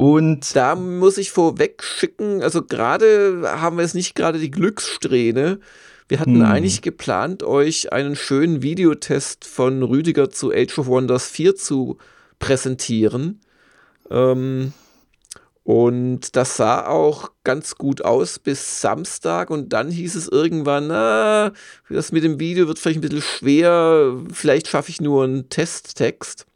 Und 0.01 0.55
da 0.55 0.73
muss 0.73 1.19
ich 1.19 1.29
vorweg 1.29 1.83
schicken, 1.83 2.41
also 2.41 2.63
gerade 2.63 3.43
haben 3.45 3.77
wir 3.77 3.85
es 3.85 3.93
nicht 3.93 4.15
gerade 4.15 4.39
die 4.39 4.49
Glückssträhne. 4.49 5.59
Wir 6.07 6.19
hatten 6.19 6.37
hm. 6.37 6.45
eigentlich 6.45 6.81
geplant, 6.81 7.43
euch 7.43 7.93
einen 7.93 8.15
schönen 8.15 8.63
Videotest 8.63 9.45
von 9.45 9.83
Rüdiger 9.83 10.31
zu 10.31 10.51
Age 10.51 10.79
of 10.79 10.87
Wonders 10.87 11.27
4 11.29 11.55
zu 11.55 11.99
präsentieren. 12.39 13.41
Ähm, 14.09 14.73
und 15.63 16.35
das 16.35 16.57
sah 16.57 16.87
auch 16.87 17.29
ganz 17.43 17.75
gut 17.75 18.03
aus 18.03 18.39
bis 18.39 18.81
Samstag 18.81 19.51
und 19.51 19.71
dann 19.71 19.91
hieß 19.91 20.15
es 20.15 20.27
irgendwann, 20.27 20.87
na, 20.87 21.51
das 21.91 22.11
mit 22.11 22.23
dem 22.23 22.39
Video 22.39 22.67
wird 22.67 22.79
vielleicht 22.79 22.97
ein 22.97 23.01
bisschen 23.01 23.21
schwer, 23.21 24.15
vielleicht 24.33 24.67
schaffe 24.67 24.89
ich 24.89 24.99
nur 24.99 25.25
einen 25.25 25.49
Testtext. 25.49 26.47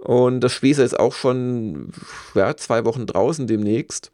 Und 0.00 0.40
das 0.40 0.52
Spiel 0.52 0.78
ist 0.78 0.98
auch 0.98 1.12
schon 1.12 1.92
ja, 2.34 2.56
zwei 2.56 2.84
Wochen 2.84 3.06
draußen 3.06 3.46
demnächst. 3.46 4.12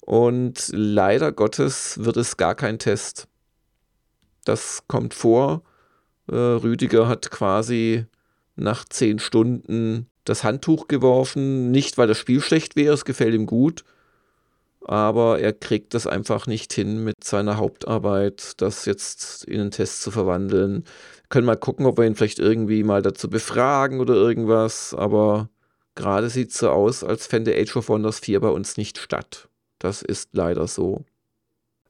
Und 0.00 0.68
leider 0.72 1.32
Gottes 1.32 2.04
wird 2.04 2.16
es 2.18 2.36
gar 2.36 2.54
kein 2.54 2.78
Test. 2.78 3.26
Das 4.44 4.82
kommt 4.86 5.14
vor. 5.14 5.62
Äh, 6.28 6.34
Rüdiger 6.36 7.08
hat 7.08 7.30
quasi 7.30 8.04
nach 8.56 8.84
zehn 8.84 9.18
Stunden 9.18 10.06
das 10.24 10.44
Handtuch 10.44 10.88
geworfen. 10.88 11.70
Nicht, 11.70 11.96
weil 11.96 12.06
das 12.06 12.18
Spiel 12.18 12.40
schlecht 12.40 12.76
wäre, 12.76 12.94
es 12.94 13.04
gefällt 13.04 13.34
ihm 13.34 13.46
gut. 13.46 13.84
Aber 14.84 15.40
er 15.40 15.52
kriegt 15.52 15.94
das 15.94 16.06
einfach 16.06 16.46
nicht 16.46 16.72
hin 16.72 17.02
mit 17.04 17.24
seiner 17.24 17.56
Hauptarbeit, 17.56 18.52
das 18.58 18.84
jetzt 18.84 19.44
in 19.44 19.60
einen 19.60 19.70
Test 19.70 20.02
zu 20.02 20.10
verwandeln 20.10 20.84
können 21.34 21.46
mal 21.46 21.56
gucken, 21.56 21.86
ob 21.86 21.98
wir 21.98 22.04
ihn 22.04 22.14
vielleicht 22.14 22.38
irgendwie 22.38 22.84
mal 22.84 23.02
dazu 23.02 23.28
befragen 23.28 23.98
oder 23.98 24.14
irgendwas. 24.14 24.94
Aber 24.94 25.48
gerade 25.96 26.30
sieht 26.30 26.50
es 26.50 26.58
so 26.58 26.70
aus, 26.70 27.02
als 27.02 27.26
fände 27.26 27.56
Age 27.56 27.76
of 27.76 27.88
Wonders 27.88 28.20
4 28.20 28.38
bei 28.38 28.50
uns 28.50 28.76
nicht 28.76 28.98
statt. 28.98 29.48
Das 29.80 30.02
ist 30.02 30.30
leider 30.32 30.68
so. 30.68 31.04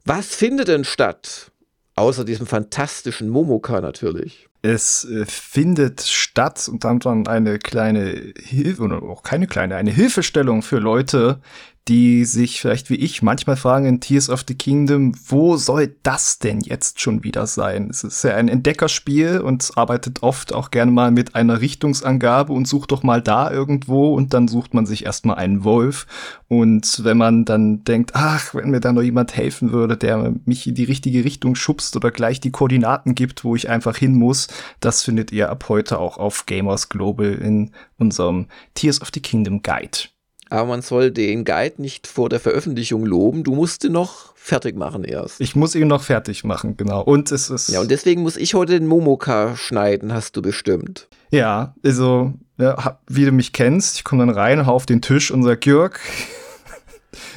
Was 0.07 0.35
findet 0.35 0.69
denn 0.69 0.85
statt? 0.85 1.51
Außer 1.95 2.25
diesem 2.25 2.47
fantastischen 2.47 3.29
Momoka 3.29 3.83
natürlich. 3.83 4.49
Es 4.63 5.05
äh, 5.05 5.27
findet 5.27 6.01
statt 6.01 6.67
und 6.73 6.85
dann 6.85 7.27
eine 7.29 7.59
kleine 7.59 8.33
Hilfe, 8.39 8.83
oder 8.83 9.03
auch 9.03 9.23
keine 9.23 9.47
kleine, 9.47 9.77
eine 9.77 9.91
Hilfestellung 9.91 10.63
für 10.63 10.79
Leute, 10.79 11.41
die 11.89 12.25
sich 12.25 12.61
vielleicht 12.61 12.89
wie 12.89 12.95
ich 12.95 13.21
manchmal 13.23 13.57
fragen 13.57 13.85
in 13.85 14.01
Tears 14.01 14.31
of 14.31 14.45
the 14.49 14.55
Kingdom, 14.55 15.15
wo 15.27 15.57
soll 15.57 15.95
das 16.03 16.39
denn 16.39 16.61
jetzt 16.61 17.01
schon 17.01 17.25
wieder 17.25 17.47
sein? 17.47 17.89
Es 17.91 18.05
ist 18.05 18.25
ja 18.25 18.35
ein 18.35 18.49
Entdeckerspiel 18.49 19.41
und 19.41 19.73
arbeitet 19.77 20.23
oft 20.23 20.55
auch 20.55 20.71
gerne 20.71 20.93
mal 20.93 21.11
mit 21.11 21.35
einer 21.35 21.61
Richtungsangabe 21.61 22.55
und 22.55 22.67
sucht 22.67 22.93
doch 22.93 23.03
mal 23.03 23.21
da 23.21 23.51
irgendwo 23.51 24.15
und 24.15 24.33
dann 24.33 24.49
sucht 24.49 24.73
man 24.73 24.87
sich 24.87 25.05
erstmal 25.05 25.37
einen 25.37 25.63
Wolf. 25.63 26.07
Und 26.49 27.05
wenn 27.05 27.19
man 27.19 27.45
dann 27.45 27.85
denkt, 27.85 28.13
ach, 28.15 28.55
wenn 28.55 28.71
mir 28.71 28.81
da 28.81 28.93
noch 28.93 29.03
jemand 29.03 29.37
helfen 29.37 29.73
würde, 29.73 29.99
der 29.99 30.35
mich 30.47 30.67
in 30.67 30.75
die 30.75 30.85
richtige 30.85 31.25
Richtung 31.25 31.55
schubst 31.55 31.97
oder 31.97 32.11
gleich 32.11 32.41
die 32.41 32.53
Koordinaten 32.53 33.15
gibt, 33.15 33.45
wo 33.45 33.57
ich 33.57 33.69
einfach 33.69 33.97
hin 33.97 34.15
muss, 34.15 34.49
das 34.81 35.03
findet 35.03 35.33
ihr 35.33 35.51
ab 35.51 35.69
heute 35.69 35.99
auch 35.99 36.17
auf 36.17 36.47
Gamers 36.47 36.89
Global 36.89 37.35
in 37.35 37.73
unserem 37.99 38.47
Tears 38.73 39.03
of 39.03 39.11
the 39.13 39.21
Kingdom 39.21 39.63
Guide 39.63 40.14
aber 40.51 40.69
man 40.69 40.83
soll 40.83 41.11
den 41.11 41.45
Guide 41.45 41.81
nicht 41.81 42.07
vor 42.07 42.29
der 42.29 42.41
Veröffentlichung 42.41 43.05
loben. 43.05 43.45
Du 43.45 43.55
musst 43.55 43.85
ihn 43.85 43.93
noch 43.93 44.37
fertig 44.37 44.77
machen 44.77 45.05
erst. 45.05 45.41
Ich 45.41 45.57
muss 45.57 45.75
ihn 45.75 45.89
noch 45.89 46.03
fertig 46.03 46.45
machen, 46.45 46.77
genau. 46.77 47.03
Und 47.03 47.33
es 47.33 47.51
ist. 47.51 47.69
Ja, 47.69 47.81
und 47.81 47.91
deswegen 47.91 48.23
muss 48.23 48.37
ich 48.37 48.55
heute 48.55 48.73
den 48.73 48.87
Momoka 48.87 49.57
schneiden, 49.57 50.13
hast 50.13 50.37
du 50.37 50.43
bestimmt. 50.43 51.09
Ja, 51.31 51.75
also, 51.85 52.33
ja, 52.59 52.99
wie 53.09 53.25
du 53.25 53.33
mich 53.33 53.53
kennst, 53.53 53.97
ich 53.97 54.05
komme 54.05 54.27
dann 54.27 54.35
rein, 54.35 54.67
hau 54.67 54.75
auf 54.75 54.87
den 54.87 55.03
Tisch 55.03 55.31
und 55.31 55.43
sag, 55.43 55.65
Jörg, 55.67 55.99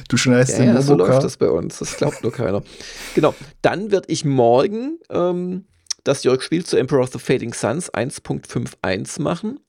du 0.08 0.16
schneidest 0.16 0.52
ja, 0.52 0.58
den 0.58 0.66
ja, 0.66 0.72
Momoka. 0.74 0.86
so 0.86 0.94
läuft 0.94 1.24
das 1.24 1.36
bei 1.36 1.48
uns. 1.48 1.78
Das 1.78 1.96
glaubt 1.96 2.22
nur 2.22 2.32
keiner. 2.32 2.62
genau. 3.14 3.34
Dann 3.62 3.90
werde 3.90 4.12
ich 4.12 4.24
morgen 4.24 4.98
ähm, 5.10 5.64
das 6.08 6.24
Jörg 6.24 6.40
spielt 6.40 6.66
zu 6.66 6.78
Emperor 6.78 7.02
of 7.02 7.12
the 7.12 7.18
Fading 7.18 7.52
Suns 7.52 7.92
1.51 7.92 9.20
machen. 9.20 9.60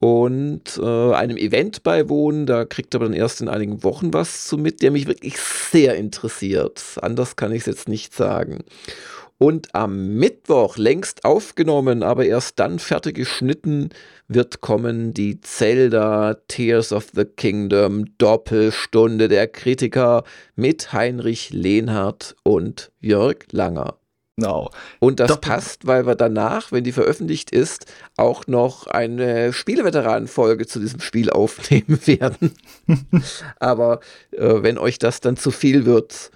Und 0.00 0.80
äh, 0.82 1.12
einem 1.12 1.36
Event 1.36 1.82
beiwohnen. 1.82 2.46
Da 2.46 2.64
kriegt 2.64 2.94
er 2.94 3.00
dann 3.00 3.12
erst 3.12 3.40
in 3.40 3.48
einigen 3.48 3.84
Wochen 3.84 4.12
was 4.12 4.46
zu 4.46 4.58
mit, 4.58 4.82
der 4.82 4.90
mich 4.90 5.06
wirklich 5.06 5.38
sehr 5.38 5.94
interessiert. 5.94 6.82
Anders 7.00 7.36
kann 7.36 7.52
ich 7.52 7.60
es 7.60 7.66
jetzt 7.66 7.88
nicht 7.88 8.14
sagen. 8.14 8.64
Und 9.38 9.74
am 9.74 10.16
Mittwoch, 10.16 10.76
längst 10.76 11.24
aufgenommen, 11.24 12.02
aber 12.02 12.26
erst 12.26 12.58
dann 12.58 12.78
fertig 12.78 13.16
geschnitten, 13.16 13.88
wird 14.28 14.60
kommen 14.60 15.14
die 15.14 15.40
Zelda 15.40 16.34
Tears 16.46 16.92
of 16.92 17.08
the 17.14 17.24
Kingdom 17.24 18.04
Doppelstunde 18.18 19.28
der 19.28 19.48
Kritiker 19.48 20.24
mit 20.56 20.92
Heinrich 20.92 21.50
Lehnhardt 21.54 22.36
und 22.42 22.92
Jörg 23.00 23.38
Langer. 23.50 23.96
Genau. 24.36 24.70
Und 25.00 25.20
das 25.20 25.28
Doppel 25.28 25.50
passt, 25.50 25.86
weil 25.86 26.06
wir 26.06 26.14
danach, 26.14 26.72
wenn 26.72 26.84
die 26.84 26.92
veröffentlicht 26.92 27.50
ist, 27.50 27.86
auch 28.16 28.46
noch 28.46 28.86
eine 28.86 29.52
Spieleveteranen-Folge 29.52 30.66
zu 30.66 30.80
diesem 30.80 31.00
Spiel 31.00 31.30
aufnehmen 31.30 31.98
werden. 32.06 32.54
aber 33.58 34.00
äh, 34.32 34.62
wenn 34.62 34.78
euch 34.78 34.98
das 34.98 35.20
dann 35.20 35.36
zu 35.36 35.50
viel 35.50 35.84
wird, 35.84 36.30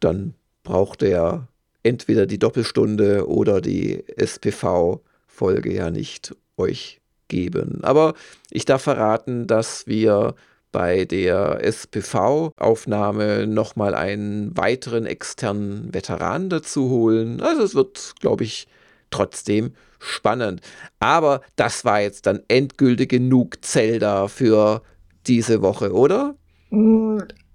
dann 0.00 0.34
braucht 0.62 1.02
ihr 1.02 1.48
entweder 1.82 2.26
die 2.26 2.38
Doppelstunde 2.38 3.28
oder 3.28 3.60
die 3.60 4.04
SPV-Folge 4.16 5.72
ja 5.72 5.90
nicht 5.90 6.34
euch 6.56 7.00
geben. 7.28 7.80
Aber 7.82 8.14
ich 8.50 8.64
darf 8.64 8.82
verraten, 8.82 9.46
dass 9.46 9.86
wir 9.86 10.34
bei 10.72 11.04
der 11.04 11.62
SPV-Aufnahme 11.62 13.46
nochmal 13.46 13.94
einen 13.94 14.56
weiteren 14.56 15.06
externen 15.06 15.92
Veteran 15.94 16.48
dazu 16.48 16.88
holen. 16.88 17.40
Also 17.40 17.62
es 17.62 17.74
wird, 17.74 18.14
glaube 18.20 18.44
ich, 18.44 18.66
trotzdem 19.10 19.74
spannend. 19.98 20.60
Aber 20.98 21.42
das 21.56 21.84
war 21.84 22.00
jetzt 22.00 22.26
dann 22.26 22.40
endgültig 22.48 23.10
genug 23.10 23.64
Zelda 23.64 24.28
für 24.28 24.82
diese 25.26 25.62
Woche, 25.62 25.92
oder? 25.92 26.34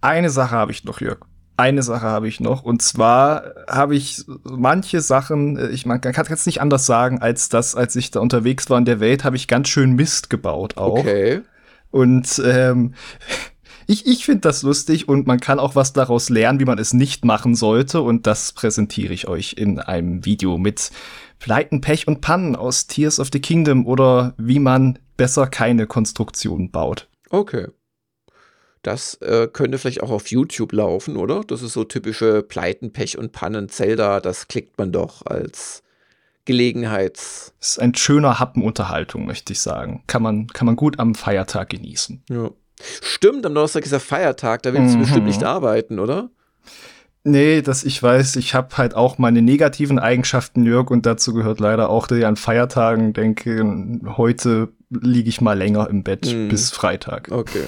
Eine 0.01 0.29
Sache 0.29 0.55
habe 0.55 0.71
ich 0.71 0.85
noch, 0.85 1.01
Jörg 1.01 1.19
eine 1.57 1.81
Sache 1.81 2.05
habe 2.05 2.27
ich 2.27 2.39
noch. 2.39 2.63
Und 2.63 2.81
zwar 2.83 3.55
habe 3.67 3.95
ich 3.95 4.23
manche 4.43 5.01
Sachen, 5.01 5.57
äh, 5.57 5.69
ich 5.69 5.85
man 5.85 5.99
kann 5.99 6.13
es 6.29 6.45
nicht 6.45 6.61
anders 6.61 6.85
sagen, 6.85 7.19
als 7.19 7.49
dass, 7.49 7.75
als 7.75 7.95
ich 7.95 8.11
da 8.11 8.19
unterwegs 8.19 8.69
war 8.69 8.77
in 8.77 8.85
der 8.85 8.99
Welt, 8.99 9.23
habe 9.23 9.35
ich 9.35 9.47
ganz 9.47 9.67
schön 9.67 9.93
Mist 9.93 10.29
gebaut 10.29 10.77
auch. 10.77 10.99
Okay. 10.99 11.41
Und 11.91 12.41
ähm, 12.45 12.93
ich, 13.87 14.05
ich 14.05 14.25
finde 14.25 14.41
das 14.41 14.63
lustig 14.63 15.07
und 15.07 15.27
man 15.27 15.39
kann 15.39 15.59
auch 15.59 15.75
was 15.75 15.93
daraus 15.93 16.29
lernen, 16.29 16.59
wie 16.59 16.65
man 16.65 16.77
es 16.77 16.93
nicht 16.93 17.23
machen 17.23 17.55
sollte. 17.55 18.01
Und 18.01 18.27
das 18.27 18.51
präsentiere 18.51 19.13
ich 19.13 19.27
euch 19.27 19.53
in 19.57 19.79
einem 19.79 20.25
Video 20.25 20.57
mit 20.57 20.91
Pleiten, 21.39 21.81
Pech 21.81 22.07
und 22.07 22.21
Pannen 22.21 22.55
aus 22.55 22.87
Tears 22.87 23.19
of 23.19 23.29
the 23.31 23.39
Kingdom 23.39 23.85
oder 23.85 24.33
wie 24.37 24.59
man 24.59 24.99
besser 25.15 25.47
keine 25.47 25.87
Konstruktion 25.87 26.69
baut. 26.71 27.07
Okay. 27.29 27.67
Das 28.83 29.15
äh, 29.15 29.47
könnte 29.51 29.77
vielleicht 29.77 30.03
auch 30.03 30.11
auf 30.11 30.27
YouTube 30.27 30.71
laufen, 30.71 31.17
oder? 31.17 31.41
Das 31.45 31.61
ist 31.61 31.73
so 31.73 31.83
typische 31.83 32.43
Pleiten, 32.43 32.93
Pech 32.93 33.17
und 33.17 33.31
Pannen, 33.31 33.69
Zelda. 33.69 34.19
Das 34.19 34.47
klickt 34.47 34.77
man 34.77 34.91
doch 34.91 35.25
als 35.25 35.83
Gelegenheits. 36.47 37.53
Das 37.59 37.71
ist 37.71 37.79
ein 37.79 37.93
schöner 37.93 38.39
Happenunterhaltung, 38.39 39.25
möchte 39.25 39.53
ich 39.53 39.59
sagen. 39.59 40.03
Kann 40.07 40.23
man, 40.23 40.47
kann 40.47 40.65
man 40.65 40.75
gut 40.75 40.97
am 40.97 41.13
Feiertag 41.13 41.69
genießen. 41.69 42.23
Ja. 42.29 42.49
Stimmt, 43.01 43.45
am 43.45 43.53
Donnerstag 43.53 43.83
ist 43.83 43.91
der 43.91 43.99
Feiertag, 43.99 44.63
da 44.63 44.73
willst 44.73 44.93
du 44.93 44.97
mhm. 44.97 45.01
bestimmt 45.01 45.25
nicht 45.25 45.43
arbeiten, 45.43 45.99
oder? 45.99 46.29
Nee, 47.23 47.61
dass 47.61 47.83
ich 47.83 48.01
weiß, 48.01 48.37
ich 48.37 48.55
habe 48.55 48.77
halt 48.77 48.95
auch 48.95 49.17
meine 49.17 49.41
negativen 49.41 49.99
Eigenschaften, 49.99 50.63
Jörg, 50.63 50.89
und 50.89 51.05
dazu 51.05 51.33
gehört 51.33 51.59
leider 51.59 51.89
auch, 51.89 52.07
dass 52.07 52.19
ich 52.19 52.25
an 52.25 52.37
Feiertagen 52.37 53.11
denke, 53.11 53.65
heute 54.15 54.69
liege 54.89 55.27
ich 55.27 55.41
mal 55.41 55.57
länger 55.57 55.89
im 55.89 56.03
Bett 56.03 56.33
mhm. 56.33 56.47
bis 56.47 56.69
Freitag. 56.69 57.29
Okay. 57.29 57.65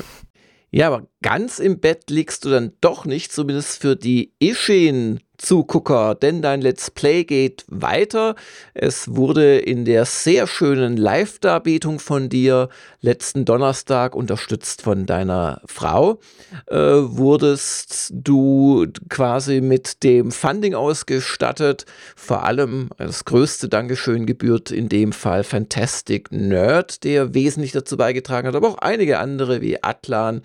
Ja, 0.72 0.88
aber 0.88 1.09
ganz 1.22 1.60
im 1.60 1.80
Bett 1.80 2.10
liegst 2.10 2.46
du 2.46 2.50
dann 2.50 2.74
doch 2.82 3.06
nicht, 3.06 3.32
zumindest 3.32 3.82
für 3.82 3.96
die 3.96 4.32
Ishin 4.40 5.20
Zugucker, 5.40 6.16
denn 6.16 6.42
dein 6.42 6.62
Let's 6.62 6.92
Play 6.92 7.24
geht 7.24 7.64
weiter. 7.70 8.36
Es 8.74 9.16
wurde 9.16 9.58
in 9.58 9.86
der 9.86 10.04
sehr 10.06 10.48
schönen 10.48 10.98
Live-Darbietung 10.98 12.00
von 12.00 12.28
dir 12.28 12.68
letzten 13.00 13.46
Donnerstag, 13.46 14.16
unterstützt 14.16 14.82
von 14.82 15.06
deiner 15.06 15.62
Frau, 15.66 16.20
äh, 16.68 16.78
wurdest 16.78 18.12
du 18.14 18.88
quasi 19.08 19.62
mit 19.62 20.04
dem 20.04 20.32
Funding 20.32 20.76
ausgestattet. 20.76 21.86
Vor 22.18 22.44
allem 22.44 22.90
das 22.98 23.24
größte 23.24 23.70
Dankeschön 23.70 24.26
gebührt 24.26 24.72
in 24.72 24.90
dem 24.90 25.14
Fall 25.14 25.46
Fantastic 25.46 26.34
Nerd, 26.34 27.06
der 27.06 27.34
wesentlich 27.34 27.72
dazu 27.72 27.96
beigetragen 27.96 28.48
hat, 28.48 28.56
aber 28.56 28.68
auch 28.68 28.78
einige 28.80 29.20
andere 29.20 29.62
wie 29.62 29.82
Atlan 29.82 30.42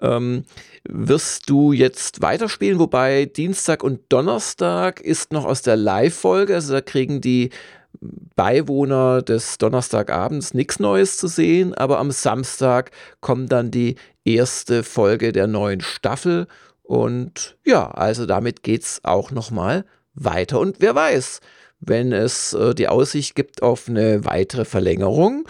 ähm, 0.00 0.44
wirst 0.88 1.48
du 1.50 1.72
jetzt 1.72 2.22
weiterspielen, 2.22 2.78
wobei 2.78 3.26
Dienstag 3.26 3.82
und 3.82 4.00
Donnerstag 4.08 5.00
ist 5.00 5.32
noch 5.32 5.44
aus 5.44 5.62
der 5.62 5.76
Live-Folge, 5.76 6.54
also 6.54 6.72
da 6.72 6.80
kriegen 6.80 7.20
die 7.20 7.50
Beiwohner 8.00 9.20
des 9.22 9.58
Donnerstagabends 9.58 10.54
nichts 10.54 10.78
Neues 10.78 11.18
zu 11.18 11.26
sehen, 11.26 11.74
aber 11.74 11.98
am 11.98 12.10
Samstag 12.10 12.92
kommt 13.20 13.52
dann 13.52 13.70
die 13.70 13.96
erste 14.24 14.82
Folge 14.82 15.32
der 15.32 15.46
neuen 15.46 15.80
Staffel. 15.80 16.46
Und 16.82 17.56
ja, 17.64 17.90
also 17.90 18.26
damit 18.26 18.62
geht's 18.62 19.00
auch 19.02 19.30
noch 19.30 19.50
mal 19.50 19.84
weiter. 20.14 20.60
Und 20.60 20.76
wer 20.80 20.94
weiß, 20.94 21.40
wenn 21.80 22.12
es 22.12 22.52
äh, 22.52 22.74
die 22.74 22.88
Aussicht 22.88 23.34
gibt 23.34 23.62
auf 23.62 23.88
eine 23.88 24.24
weitere 24.24 24.64
Verlängerung, 24.64 25.48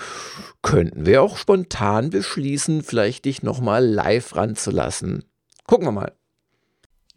könnten 0.63 1.07
wir 1.07 1.23
auch 1.23 1.37
spontan 1.37 2.11
beschließen, 2.11 2.83
vielleicht 2.83 3.25
dich 3.25 3.43
nochmal 3.43 3.85
live 3.85 4.37
ranzulassen. 4.37 5.25
Gucken 5.67 5.87
wir 5.87 5.93
mal. 5.93 6.13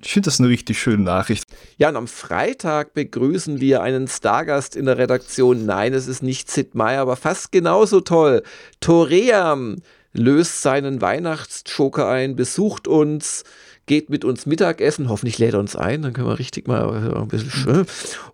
Ich 0.06 0.12
finde 0.12 0.28
das 0.28 0.40
eine 0.40 0.50
richtig 0.50 0.80
schöne 0.80 1.04
Nachricht. 1.04 1.46
Ja, 1.78 1.90
und 1.90 1.96
am 1.96 2.08
Freitag 2.08 2.94
begrüßen 2.94 3.62
wir 3.62 3.82
einen 3.82 4.08
Stargast 4.08 4.76
in 4.76 4.86
der 4.86 4.98
Redaktion. 4.98 5.66
Nein, 5.66 5.94
es 5.94 6.08
ist 6.08 6.22
nicht 6.22 6.52
Sid 6.52 6.76
Meier, 6.76 7.02
aber 7.02 7.16
fast 7.16 7.54
genauso 7.54 8.02
toll. 8.02 8.44
Toream 8.82 9.82
löst 10.12 10.62
seinen 10.62 11.02
Weihnachtsjoker 11.02 12.08
ein, 12.08 12.36
besucht 12.36 12.88
uns, 12.88 13.44
geht 13.86 14.10
mit 14.10 14.26
uns 14.26 14.46
Mittagessen. 14.46 15.10
Hoffentlich 15.10 15.38
lädt 15.40 15.54
er 15.54 15.60
uns 15.60 15.76
ein, 15.76 16.02
dann 16.02 16.14
können 16.14 16.28
wir 16.28 16.40
richtig 16.40 16.68
mal 16.68 17.14
ein 17.16 17.28
bisschen 17.28 17.52
schön. 17.52 17.86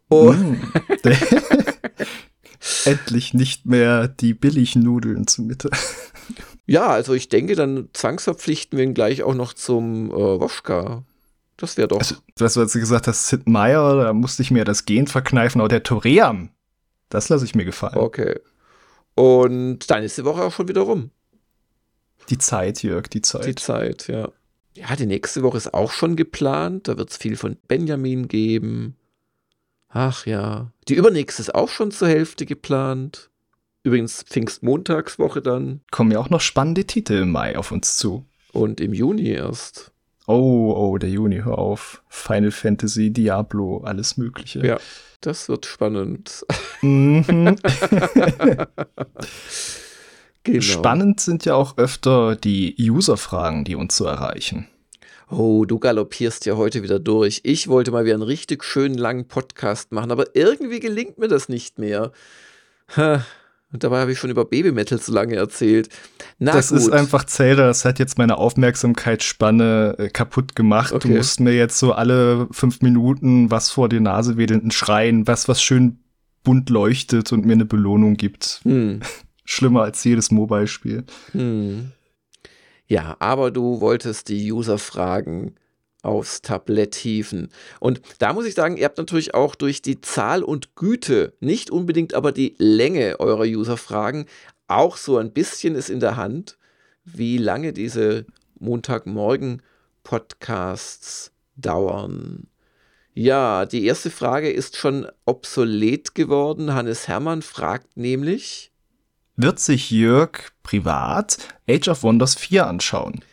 Oh. 0.09 0.33
Endlich 2.85 3.33
nicht 3.33 3.65
mehr 3.65 4.07
die 4.07 4.33
billigen 4.33 4.83
Nudeln 4.83 5.27
zum 5.27 5.47
Mittag. 5.47 5.71
Ja, 6.65 6.89
also 6.89 7.15
ich 7.15 7.29
denke, 7.29 7.55
dann 7.55 7.89
zwangsverpflichten 7.93 8.77
wir 8.77 8.85
ihn 8.85 8.93
gleich 8.93 9.23
auch 9.23 9.33
noch 9.33 9.53
zum 9.53 10.11
äh, 10.11 10.13
Woschka. 10.13 11.03
Das 11.57 11.77
wäre 11.77 11.87
doch. 11.87 11.97
Also, 11.97 12.17
was 12.37 12.53
du 12.53 12.61
jetzt 12.61 12.73
gesagt 12.73 13.07
hast, 13.07 13.27
Sid 13.27 13.49
Meier, 13.49 14.03
da 14.03 14.13
musste 14.13 14.43
ich 14.43 14.51
mir 14.51 14.65
das 14.65 14.85
Gen 14.85 15.07
verkneifen, 15.07 15.61
aber 15.61 15.67
der 15.67 15.81
Toream, 15.81 16.49
das 17.09 17.27
lasse 17.29 17.43
ich 17.43 17.55
mir 17.55 17.65
gefallen. 17.65 17.97
Okay. 17.97 18.39
Und 19.15 19.89
dann 19.89 20.03
ist 20.03 20.19
die 20.19 20.25
Woche 20.25 20.43
auch 20.43 20.53
schon 20.53 20.67
wieder 20.67 20.81
rum. 20.81 21.09
Die 22.29 22.37
Zeit, 22.37 22.83
Jörg, 22.83 23.07
die 23.07 23.23
Zeit. 23.23 23.47
Die 23.47 23.55
Zeit, 23.55 24.07
ja. 24.07 24.29
Ja, 24.75 24.95
die 24.95 25.05
nächste 25.05 25.43
Woche 25.43 25.57
ist 25.57 25.73
auch 25.73 25.91
schon 25.91 26.15
geplant. 26.15 26.87
Da 26.87 26.97
wird 26.97 27.09
es 27.09 27.17
viel 27.17 27.35
von 27.35 27.57
Benjamin 27.67 28.27
geben. 28.27 28.95
Ach 29.89 30.25
ja. 30.25 30.71
Die 30.87 30.93
übernächste 30.93 31.41
ist 31.41 31.55
auch 31.55 31.69
schon 31.69 31.91
zur 31.91 32.07
Hälfte 32.07 32.45
geplant. 32.45 33.29
Übrigens 33.83 34.23
Pfingstmontagswoche 34.23 35.41
dann. 35.41 35.81
Kommen 35.91 36.11
ja 36.11 36.19
auch 36.19 36.29
noch 36.29 36.41
spannende 36.41 36.85
Titel 36.85 37.13
im 37.13 37.31
Mai 37.31 37.57
auf 37.57 37.71
uns 37.71 37.97
zu. 37.97 38.25
Und 38.51 38.81
im 38.81 38.93
Juni 38.93 39.29
erst. 39.29 39.91
Oh, 40.27 40.73
oh, 40.77 40.97
der 40.97 41.09
Juni, 41.09 41.41
hör 41.43 41.57
auf. 41.57 42.03
Final 42.07 42.51
Fantasy, 42.51 43.11
Diablo, 43.11 43.79
alles 43.79 44.17
Mögliche. 44.17 44.65
Ja, 44.65 44.79
das 45.21 45.49
wird 45.49 45.65
spannend. 45.65 46.45
Mhm. 46.81 47.25
genau. 50.43 50.61
Spannend 50.61 51.19
sind 51.19 51.45
ja 51.45 51.55
auch 51.55 51.77
öfter 51.77 52.35
die 52.35 52.75
User-Fragen, 52.79 53.63
die 53.63 53.75
uns 53.75 53.95
zu 53.95 54.05
erreichen. 54.05 54.67
Oh, 55.29 55.65
du 55.65 55.77
galoppierst 55.77 56.45
ja 56.45 56.57
heute 56.57 56.81
wieder 56.81 56.99
durch. 56.99 57.41
Ich 57.43 57.67
wollte 57.67 57.91
mal 57.91 58.03
wieder 58.03 58.15
einen 58.15 58.23
richtig 58.23 58.63
schönen 58.63 58.97
langen 58.97 59.27
Podcast 59.27 59.91
machen, 59.91 60.11
aber 60.11 60.35
irgendwie 60.35 60.79
gelingt 60.79 61.19
mir 61.19 61.27
das 61.27 61.49
nicht 61.49 61.77
mehr. 61.77 62.11
Und 63.71 63.83
dabei 63.83 63.99
habe 63.99 64.11
ich 64.11 64.17
schon 64.17 64.31
über 64.31 64.45
Babymetal 64.45 64.99
zu 64.99 65.11
lange 65.11 65.35
erzählt. 65.35 65.89
Na 66.39 66.53
das 66.53 66.69
gut. 66.69 66.79
ist 66.79 66.91
einfach 66.91 67.23
Zelda, 67.25 67.67
das 67.67 67.85
hat 67.85 67.99
jetzt 67.99 68.17
meine 68.17 68.39
Aufmerksamkeitsspanne 68.39 69.95
äh, 69.99 70.09
kaputt 70.09 70.55
gemacht. 70.55 70.93
Okay. 70.93 71.07
Du 71.07 71.13
musst 71.15 71.39
mir 71.39 71.53
jetzt 71.53 71.77
so 71.77 71.93
alle 71.93 72.47
fünf 72.51 72.81
Minuten 72.81 73.51
was 73.51 73.69
vor 73.69 73.87
die 73.87 73.99
Nase 73.99 74.37
wedelnden 74.37 74.71
schreien, 74.71 75.27
was, 75.27 75.47
was 75.47 75.61
schön 75.61 75.99
bunt 76.43 76.69
leuchtet 76.71 77.31
und 77.31 77.45
mir 77.45 77.53
eine 77.53 77.65
Belohnung 77.65 78.15
gibt. 78.15 78.61
Hm. 78.63 79.01
Schlimmer 79.51 79.81
als 79.81 80.03
jedes 80.03 80.29
Mobile-Spiel. 80.29 81.05
Hm. 81.31 81.91
Ja, 82.85 83.17
aber 83.17 83.49
du 83.49 83.81
wolltest 83.81 84.29
die 84.29 84.51
User 84.51 84.77
fragen 84.77 85.55
aufs 86.03 86.43
Tablett 86.43 86.93
hieven. 86.93 87.49
Und 87.79 87.99
da 88.19 88.33
muss 88.33 88.45
ich 88.45 88.53
sagen, 88.53 88.77
ihr 88.77 88.85
habt 88.85 88.99
natürlich 88.99 89.33
auch 89.33 89.55
durch 89.55 89.81
die 89.81 90.01
Zahl 90.01 90.43
und 90.43 90.75
Güte, 90.75 91.33
nicht 91.39 91.71
unbedingt 91.71 92.13
aber 92.13 92.31
die 92.31 92.53
Länge 92.59 93.19
eurer 93.19 93.45
User-Fragen, 93.45 94.27
auch 94.67 94.97
so 94.97 95.17
ein 95.17 95.33
bisschen 95.33 95.73
ist 95.73 95.89
in 95.89 95.99
der 95.99 96.15
Hand, 96.15 96.59
wie 97.03 97.39
lange 97.39 97.73
diese 97.73 98.27
Montagmorgen-Podcasts 98.59 101.31
dauern. 101.55 102.45
Ja, 103.15 103.65
die 103.65 103.85
erste 103.85 104.11
Frage 104.11 104.51
ist 104.51 104.77
schon 104.77 105.07
obsolet 105.25 106.13
geworden. 106.13 106.75
Hannes 106.75 107.07
Hermann 107.07 107.41
fragt 107.41 107.97
nämlich, 107.97 108.68
wird 109.41 109.59
sich 109.59 109.89
Jörg 109.89 110.51
privat 110.63 111.37
Age 111.69 111.87
of 111.87 112.03
Wonders 112.03 112.35
4 112.35 112.67
anschauen? 112.67 113.23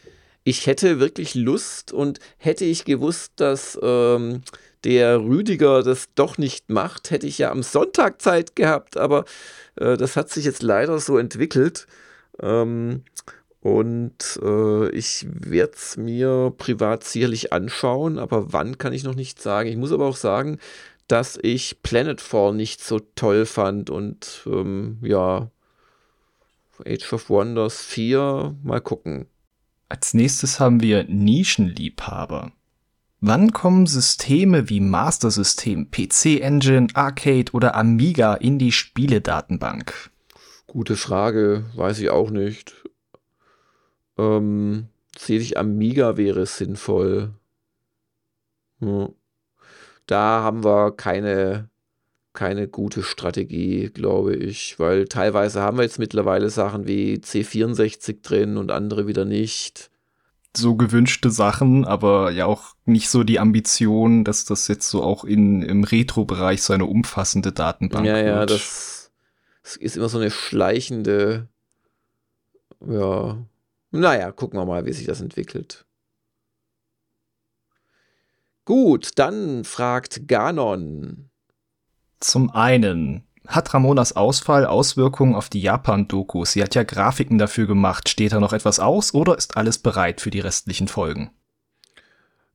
Ich 0.45 0.69
hätte 0.69 1.01
wirklich 1.01 1.35
Lust 1.35 1.93
und 1.93 2.21
hätte 2.39 2.65
ich 2.65 2.85
gewusst, 2.85 3.33
dass 3.37 3.77
ähm, 3.83 4.43
der 4.85 5.19
Rüdiger 5.21 5.83
das 5.83 6.09
doch 6.15 6.39
nicht 6.39 6.71
macht, 6.71 7.11
hätte 7.11 7.27
ich 7.27 7.39
ja 7.39 7.51
am 7.51 7.65
Sonntag 7.65 8.23
Zeit 8.23 8.55
gehabt, 8.55 8.97
aber 8.97 9.25
äh, 9.75 9.97
das 9.97 10.15
hat 10.15 10.31
sich 10.31 10.45
jetzt 10.45 10.63
leider 10.63 11.01
so 11.01 11.19
entwickelt. 11.19 11.89
Ähm, 12.41 13.03
und 13.59 14.39
äh, 14.41 14.89
ich 14.91 15.27
werde 15.29 15.73
es 15.75 15.97
mir 15.97 16.55
privat 16.57 17.03
sicherlich 17.03 17.53
anschauen, 17.53 18.21
aber 18.21 18.53
wann 18.53 18.79
kann 18.79 18.93
ich 18.93 19.03
noch 19.03 19.17
nicht 19.17 19.43
sagen. 19.43 19.69
Ich 19.69 19.77
muss 19.77 19.91
aber 19.91 20.07
auch 20.07 20.17
sagen, 20.17 20.61
dass 21.09 21.37
ich 21.43 21.83
Planetfall 21.83 22.55
nicht 22.55 22.81
so 22.81 23.01
toll 23.17 23.45
fand 23.45 23.91
und 23.91 24.45
ähm, 24.47 24.99
ja, 25.03 25.51
Age 26.85 27.13
of 27.13 27.31
Wonders 27.31 27.83
4, 27.83 28.57
mal 28.63 28.81
gucken. 28.81 29.27
Als 29.89 30.15
nächstes 30.15 30.59
haben 30.59 30.83
wir 30.83 31.05
Nischenliebhaber. 31.05 32.53
Wann 33.21 33.53
kommen 33.53 33.87
Systeme 33.87 34.69
wie 34.69 34.81
Master 34.81 35.31
System, 35.31 35.91
PC 35.91 36.41
Engine, 36.41 36.89
Arcade 36.95 37.53
oder 37.53 37.75
Amiga 37.75 38.35
in 38.35 38.59
die 38.59 38.73
Spieledatenbank? 38.73 40.11
Gute 40.67 40.97
Frage, 40.97 41.65
weiß 41.75 42.01
ich 42.01 42.11
auch 42.11 42.31
nicht. 42.31 42.75
Ähm, 44.19 44.89
ich 45.27 45.59
Amiga 45.59 46.17
wäre 46.17 46.45
sinnvoll. 46.47 47.33
Hm. 48.81 49.15
Da 50.07 50.43
haben 50.43 50.65
wir 50.65 50.93
keine 50.93 51.71
keine 52.37 52.69
gute 52.69 53.03
Strategie, 53.03 53.91
glaube 53.93 54.37
ich, 54.37 54.79
weil 54.79 55.07
teilweise 55.07 55.61
haben 55.63 55.79
wir 55.79 55.83
jetzt 55.83 55.99
mittlerweile 55.99 56.51
Sachen 56.51 56.87
wie 56.87 57.17
C64 57.17 58.23
drin 58.23 58.57
und 58.57 58.71
andere 58.71 59.09
wieder 59.09 59.25
nicht. 59.25 59.91
So 60.57 60.77
gewünschte 60.77 61.31
Sachen, 61.31 61.85
aber 61.85 62.31
ja 62.31 62.47
auch 62.47 62.77
nicht 62.85 63.11
so 63.11 63.25
die 63.25 63.41
Ambition, 63.41 64.25
dass 64.25 64.45
das 64.45 64.69
jetzt 64.69 64.89
so 64.89 65.03
auch 65.03 65.25
in, 65.25 65.63
im 65.63 65.83
Retro-Bereich 65.83 66.63
so 66.63 66.73
eine 66.73 66.87
umfassende 66.87 67.53
Datenbank 67.53 68.07
ja, 68.07 68.15
wird. 68.15 68.27
Ja, 68.27 68.35
ja, 68.41 68.47
das, 68.47 69.11
das 69.65 69.77
ist 69.77 69.97
immer 69.97 70.09
so 70.09 70.19
eine 70.19 70.31
schleichende, 70.31 71.49
ja, 72.87 73.37
naja, 73.91 74.31
gucken 74.31 74.59
wir 74.59 74.65
mal, 74.67 74.87
wie 74.87 74.93
sich 74.93 75.07
das 75.07 75.21
entwickelt. 75.21 75.85
Gut, 78.65 79.11
dann 79.17 79.65
fragt 79.65 80.27
Ganon. 80.27 81.31
Zum 82.21 82.51
einen 82.51 83.23
hat 83.47 83.73
Ramonas 83.73 84.15
Ausfall 84.17 84.67
Auswirkungen 84.67 85.35
auf 85.35 85.49
die 85.49 85.61
Japan-Doku? 85.61 86.45
Sie 86.45 86.63
hat 86.63 86.75
ja 86.75 86.83
Grafiken 86.83 87.39
dafür 87.39 87.67
gemacht. 87.67 88.09
Steht 88.09 88.33
da 88.33 88.41
noch 88.41 88.53
etwas 88.53 88.81
aus 88.81 89.15
oder 89.15 89.37
ist 89.37 89.57
alles 89.57 89.79
bereit 89.79 90.21
für 90.21 90.31
die 90.31 90.41
restlichen 90.41 90.89
Folgen? 90.89 91.31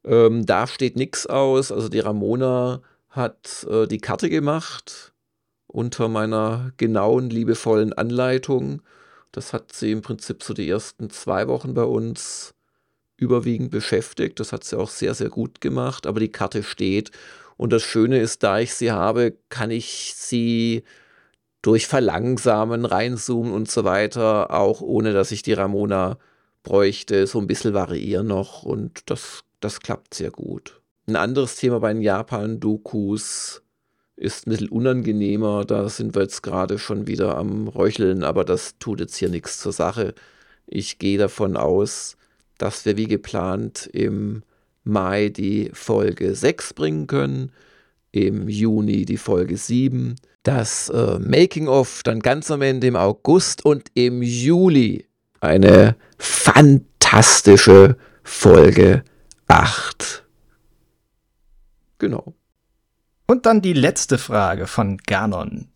Ähm, 0.04 0.46
da 0.46 0.68
steht 0.68 0.96
nichts 0.96 1.28
aus. 1.28 1.72
Also 1.72 1.90
die 1.90 2.00
Ramona 2.00 2.82
hat 3.10 3.66
äh, 3.70 3.88
die 3.88 4.00
Karte 4.00 4.30
gemacht 4.30 5.14
unter 5.68 6.10
meiner 6.10 6.74
genauen, 6.78 7.30
liebevollen 7.30 7.94
Anleitung. 7.94 8.82
Das 9.32 9.54
hat 9.54 9.72
sie 9.72 9.92
im 9.92 10.02
Prinzip 10.02 10.44
so 10.44 10.54
die 10.54 10.70
ersten 10.70 11.10
zwei 11.10 11.48
Wochen 11.48 11.74
bei 11.74 11.84
uns 11.84 12.54
überwiegend 13.16 13.72
beschäftigt. 13.72 14.40
Das 14.40 14.52
hat 14.52 14.64
sie 14.64 14.78
auch 14.78 14.90
sehr, 14.90 15.14
sehr 15.14 15.30
gut 15.30 15.62
gemacht. 15.62 16.08
Aber 16.08 16.20
die 16.20 16.32
Karte 16.32 16.64
steht 16.64 17.12
und 17.62 17.72
das 17.72 17.84
Schöne 17.84 18.20
ist, 18.20 18.42
da 18.42 18.58
ich 18.58 18.74
sie 18.74 18.92
habe, 18.92 19.36
kann 19.50 19.70
ich 19.70 20.16
sie 20.16 20.82
durch 21.62 21.86
Verlangsamen, 21.86 22.86
reinzoomen 22.86 23.54
und 23.54 23.70
so 23.70 23.84
weiter, 23.84 24.50
auch 24.50 24.82
ohne 24.82 25.14
dass 25.14 25.32
ich 25.32 25.44
die 25.44 25.54
Ramona 25.54 26.18
bräuchte, 26.64 27.28
so 27.28 27.38
ein 27.38 27.46
bisschen 27.46 27.76
variieren 27.76 28.26
noch 28.26 28.64
und 28.64 29.12
das, 29.12 29.44
das 29.60 29.80
klappt 29.80 30.16
sehr 30.16 30.32
gut. 30.32 30.82
Ein 31.06 31.16
anderes 31.16 31.56
Thema 31.56 31.80
bei 31.80 31.94
den 31.94 32.02
Japan-Dokus 32.02 33.62
ist 34.16 34.48
ein 34.48 34.50
bisschen 34.50 34.70
unangenehmer. 34.70 35.64
Da 35.64 35.88
sind 35.88 36.16
wir 36.16 36.24
jetzt 36.24 36.42
gerade 36.42 36.80
schon 36.80 37.06
wieder 37.06 37.38
am 37.38 37.68
Röcheln, 37.68 38.24
aber 38.24 38.44
das 38.44 38.80
tut 38.80 39.02
jetzt 39.02 39.18
hier 39.18 39.30
nichts 39.30 39.60
zur 39.60 39.72
Sache. 39.72 40.16
Ich 40.66 40.98
gehe 40.98 41.20
davon 41.20 41.56
aus, 41.58 42.18
dass 42.58 42.86
wir 42.86 42.98
wie 42.98 43.08
geplant 43.08 43.88
im 43.94 44.42
Mai 44.84 45.30
die 45.30 45.70
Folge 45.74 46.36
6 46.36 46.74
bringen 46.74 47.08
können, 47.08 47.52
im 48.12 48.50
Juni 48.50 49.06
die 49.06 49.18
Folge 49.18 49.58
7, 49.58 50.16
das 50.44 50.90
äh, 50.90 51.20
Making-of 51.20 52.02
dann 52.04 52.20
ganz 52.20 52.52
am 52.52 52.62
Ende 52.62 52.88
im 52.88 52.96
August 52.96 53.64
und 53.64 53.90
im 53.94 54.22
Juli 54.22 55.06
eine 55.40 55.96
fantastische 56.18 57.98
Folge 58.24 59.04
8. 59.48 60.26
Genau. 62.00 62.34
Und 63.28 63.46
dann 63.46 63.62
die 63.62 63.74
letzte 63.74 64.18
Frage 64.18 64.68
von 64.68 64.98
Ganon. 64.98 65.68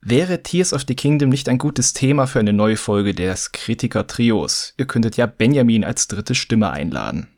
Wäre 0.00 0.42
Tears 0.42 0.74
of 0.74 0.84
the 0.86 0.94
Kingdom 0.94 1.30
nicht 1.30 1.48
ein 1.48 1.56
gutes 1.56 1.94
Thema 1.94 2.26
für 2.26 2.38
eine 2.38 2.52
neue 2.52 2.76
Folge 2.76 3.14
des 3.14 3.52
Kritiker-Trios? 3.52 4.74
Ihr 4.76 4.86
könntet 4.86 5.16
ja 5.16 5.24
Benjamin 5.24 5.82
als 5.82 6.08
dritte 6.08 6.34
Stimme 6.34 6.70
einladen. 6.70 7.28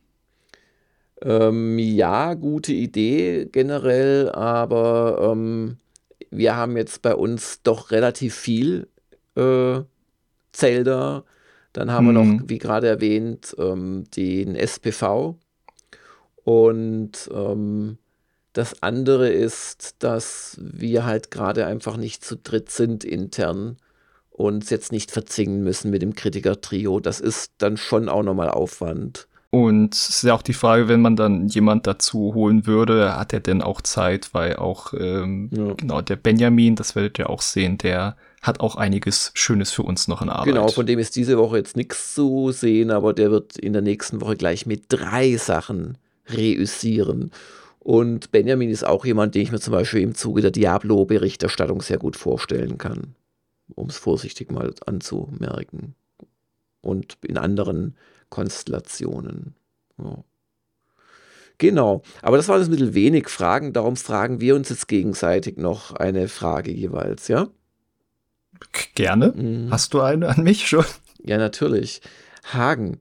Ähm, 1.23 1.79
ja, 1.79 2.35
gute 2.35 2.73
Idee 2.73 3.47
generell, 3.51 4.31
aber 4.31 5.33
ähm, 5.33 5.79
wir 6.31 6.57
haben 6.57 6.77
jetzt 6.77 7.03
bei 7.03 7.15
uns 7.15 7.63
doch 7.63 7.91
relativ 7.91 8.35
viel 8.35 8.89
äh, 9.35 9.81
Zelda. 10.53 11.25
Dann 11.73 11.91
haben 11.91 12.05
mhm. 12.05 12.09
wir 12.09 12.13
noch, 12.13 12.25
mhm. 12.25 12.49
wie 12.49 12.59
gerade 12.59 12.89
erwähnt, 12.89 13.55
ähm, 13.59 14.05
den 14.17 14.55
SPV. 14.55 15.37
Und 16.45 17.31
ähm, 17.33 17.99
das 18.53 18.83
andere 18.83 19.29
ist, 19.29 19.97
dass 19.99 20.57
wir 20.61 21.05
halt 21.05 21.31
gerade 21.31 21.67
einfach 21.67 21.97
nicht 21.97 22.25
zu 22.25 22.37
dritt 22.37 22.71
sind 22.71 23.05
intern 23.05 23.77
und 24.31 24.71
jetzt 24.71 24.93
nicht 24.93 25.11
verzingen 25.11 25.63
müssen 25.63 25.91
mit 25.91 26.03
dem 26.03 26.15
Kritiker-Trio. 26.15 27.01
Das 27.01 27.21
ist 27.21 27.53
dann 27.59 27.77
schon 27.77 28.09
auch 28.09 28.23
nochmal 28.23 28.49
Aufwand. 28.49 29.29
Und 29.57 29.95
es 29.95 30.11
ist 30.11 30.23
ja 30.25 30.35
auch 30.35 30.43
die 30.43 30.53
Frage, 30.53 30.87
wenn 30.87 31.01
man 31.01 31.17
dann 31.17 31.49
jemand 31.49 31.87
dazu 31.87 32.35
holen 32.35 32.67
würde, 32.67 33.17
hat 33.17 33.33
er 33.33 33.41
denn 33.41 33.63
auch 33.63 33.81
Zeit, 33.81 34.35
weil 34.35 34.57
auch 34.57 34.93
ähm, 34.93 35.49
ja. 35.51 35.73
genau 35.73 36.03
der 36.03 36.17
Benjamin, 36.17 36.77
das 36.77 36.95
werdet 36.95 37.19
ihr 37.19 37.31
auch 37.31 37.41
sehen, 37.41 37.79
der 37.79 38.19
hat 38.43 38.61
auch 38.61 38.77
einiges 38.77 39.31
Schönes 39.33 39.73
für 39.73 39.83
uns 39.83 40.09
noch 40.09 40.21
in 40.21 40.29
Arbeit. 40.29 40.53
Genau, 40.53 40.69
von 40.69 40.85
dem 40.85 40.99
ist 40.99 41.17
diese 41.17 41.39
Woche 41.39 41.57
jetzt 41.57 41.75
nichts 41.75 42.13
zu 42.13 42.53
sehen, 42.53 42.91
aber 42.91 43.15
der 43.15 43.31
wird 43.31 43.57
in 43.57 43.73
der 43.73 43.81
nächsten 43.81 44.21
Woche 44.21 44.37
gleich 44.37 44.67
mit 44.67 44.85
drei 44.89 45.39
Sachen 45.39 45.97
reüssieren. 46.29 47.31
Und 47.79 48.33
Benjamin 48.33 48.69
ist 48.69 48.85
auch 48.85 49.07
jemand, 49.07 49.35
den 49.35 49.41
ich 49.41 49.53
mir 49.53 49.61
zum 49.61 49.73
Beispiel 49.73 50.03
im 50.03 50.15
Zuge 50.15 50.43
der 50.43 50.51
Diablo-Berichterstattung 50.51 51.81
sehr 51.81 51.97
gut 51.97 52.17
vorstellen 52.17 52.77
kann, 52.77 53.15
um 53.75 53.89
es 53.89 53.97
vorsichtig 53.97 54.53
mal 54.53 54.75
anzumerken. 54.85 55.95
Und 56.83 57.17
in 57.23 57.39
anderen 57.39 57.97
Konstellationen. 58.31 59.55
Ja. 59.99 60.25
Genau, 61.59 62.03
aber 62.21 62.37
das 62.37 62.49
waren 62.49 62.61
jetzt 62.61 62.69
ein 62.69 62.73
bisschen 62.73 62.95
wenig 62.95 63.29
Fragen, 63.29 63.73
darum 63.73 63.97
fragen 63.97 64.41
wir 64.41 64.55
uns 64.55 64.69
jetzt 64.69 64.89
gegenseitig 64.89 65.57
noch 65.57 65.93
eine 65.93 66.29
Frage 66.29 66.71
jeweils, 66.71 67.29
ja? 67.29 67.49
Gerne. 68.95 69.33
Mhm. 69.35 69.69
Hast 69.71 69.95
du 69.95 70.01
eine 70.01 70.29
an 70.29 70.43
mich 70.43 70.69
schon? 70.69 70.85
Ja, 71.23 71.39
natürlich. 71.39 72.03
Hagen, 72.53 73.01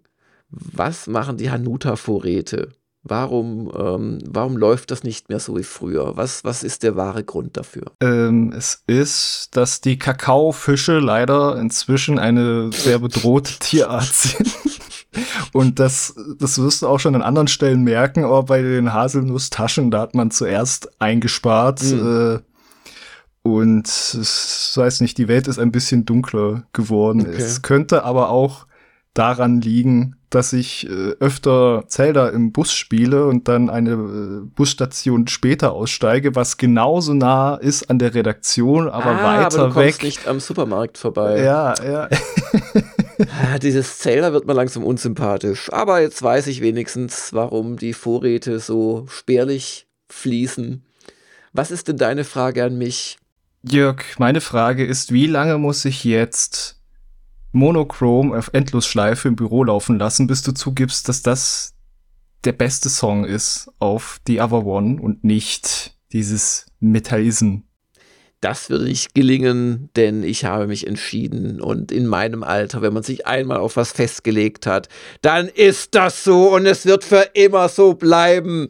was 0.49 1.07
machen 1.07 1.37
die 1.37 1.51
Hanuta-Vorräte? 1.51 2.71
Warum, 3.07 3.71
ähm, 3.77 4.17
warum 4.25 4.57
läuft 4.57 4.89
das 4.89 5.03
nicht 5.03 5.29
mehr 5.29 5.39
so 5.39 5.55
wie 5.55 5.63
früher? 5.63 6.17
Was, 6.17 6.43
was 6.43 6.63
ist 6.63 6.81
der 6.81 6.95
wahre 6.95 7.23
Grund 7.23 7.55
dafür? 7.55 7.91
Ähm, 8.01 8.51
es 8.51 8.83
ist, 8.87 9.49
dass 9.51 9.79
die 9.79 9.99
Kakaofische 9.99 10.97
leider 10.97 11.55
inzwischen 11.57 12.17
eine 12.17 12.71
sehr 12.73 12.97
bedrohte 12.97 13.59
Tierart 13.59 14.11
sind. 14.11 14.74
Und 15.53 15.79
das, 15.79 16.15
das 16.39 16.59
wirst 16.61 16.81
du 16.81 16.87
auch 16.87 16.99
schon 16.99 17.15
an 17.15 17.21
anderen 17.21 17.47
Stellen 17.47 17.83
merken, 17.83 18.23
aber 18.23 18.43
bei 18.43 18.61
den 18.61 18.93
Haselnusstaschen, 18.93 19.91
da 19.91 20.01
hat 20.01 20.15
man 20.15 20.31
zuerst 20.31 21.01
eingespart. 21.01 21.83
Mhm. 21.83 22.35
Äh, 22.35 22.39
und 23.47 23.87
ich 24.19 24.77
weiß 24.77 25.01
nicht, 25.01 25.17
die 25.17 25.27
Welt 25.27 25.47
ist 25.47 25.59
ein 25.59 25.71
bisschen 25.71 26.05
dunkler 26.05 26.63
geworden. 26.73 27.21
Okay. 27.21 27.35
Es 27.37 27.61
könnte 27.61 28.03
aber 28.03 28.29
auch 28.29 28.65
daran 29.13 29.61
liegen, 29.61 30.15
dass 30.29 30.51
ich 30.51 30.89
äh, 30.89 31.11
öfter 31.19 31.85
Zelda 31.87 32.29
im 32.29 32.51
Bus 32.51 32.73
spiele 32.73 33.25
und 33.25 33.47
dann 33.47 33.69
eine 33.69 33.91
äh, 33.91 34.45
Busstation 34.53 35.27
später 35.27 35.71
aussteige, 35.71 36.35
was 36.35 36.57
genauso 36.57 37.13
nah 37.13 37.55
ist 37.55 37.89
an 37.89 37.99
der 37.99 38.13
Redaktion, 38.13 38.89
aber 38.89 39.11
ah, 39.11 39.23
weiter 39.23 39.59
aber 39.61 39.69
du 39.69 39.75
weg. 39.75 40.03
nicht 40.03 40.27
am 40.27 40.39
Supermarkt 40.41 40.97
vorbei. 40.97 41.41
Ja, 41.41 41.73
ja. 41.83 42.09
dieses 43.61 43.99
Zelda 43.99 44.33
wird 44.33 44.45
mir 44.45 44.53
langsam 44.53 44.83
unsympathisch. 44.83 45.71
Aber 45.71 46.01
jetzt 46.01 46.21
weiß 46.21 46.47
ich 46.47 46.61
wenigstens, 46.61 47.33
warum 47.33 47.77
die 47.77 47.93
Vorräte 47.93 48.59
so 48.59 49.05
spärlich 49.07 49.87
fließen. 50.09 50.83
Was 51.53 51.71
ist 51.71 51.87
denn 51.87 51.97
deine 51.97 52.23
Frage 52.23 52.63
an 52.63 52.77
mich? 52.77 53.17
Jörg, 53.63 54.03
meine 54.19 54.41
Frage 54.41 54.85
ist, 54.85 55.11
wie 55.11 55.27
lange 55.27 55.57
muss 55.57 55.85
ich 55.85 56.03
jetzt 56.03 56.79
Monochrom 57.51 58.33
auf 58.33 58.49
Endlosschleife 58.53 59.27
im 59.27 59.35
Büro 59.35 59.63
laufen 59.63 59.97
lassen, 59.97 60.27
bis 60.27 60.43
du 60.43 60.51
zugibst, 60.51 61.07
dass 61.09 61.21
das 61.23 61.73
der 62.43 62.51
beste 62.51 62.89
Song 62.89 63.25
ist 63.25 63.71
auf 63.79 64.19
The 64.27 64.41
Other 64.41 64.65
One 64.65 65.01
und 65.01 65.23
nicht 65.23 65.97
dieses 66.11 66.67
Metallism? 66.79 67.63
Das 68.45 68.69
würde 68.69 68.83
nicht 68.83 69.15
gelingen, 69.15 69.89
denn 69.95 70.21
ich 70.21 70.45
habe 70.45 70.67
mich 70.67 70.85
entschieden 70.85 71.59
und 71.59 71.91
in 71.91 72.05
meinem 72.05 72.43
Alter, 72.43 72.83
wenn 72.83 72.93
man 72.93 73.01
sich 73.01 73.25
einmal 73.25 73.57
auf 73.57 73.75
was 73.75 73.91
festgelegt 73.91 74.67
hat, 74.67 74.87
dann 75.23 75.47
ist 75.47 75.95
das 75.95 76.23
so 76.23 76.53
und 76.53 76.67
es 76.67 76.85
wird 76.85 77.03
für 77.03 77.27
immer 77.33 77.69
so 77.69 77.95
bleiben. 77.95 78.69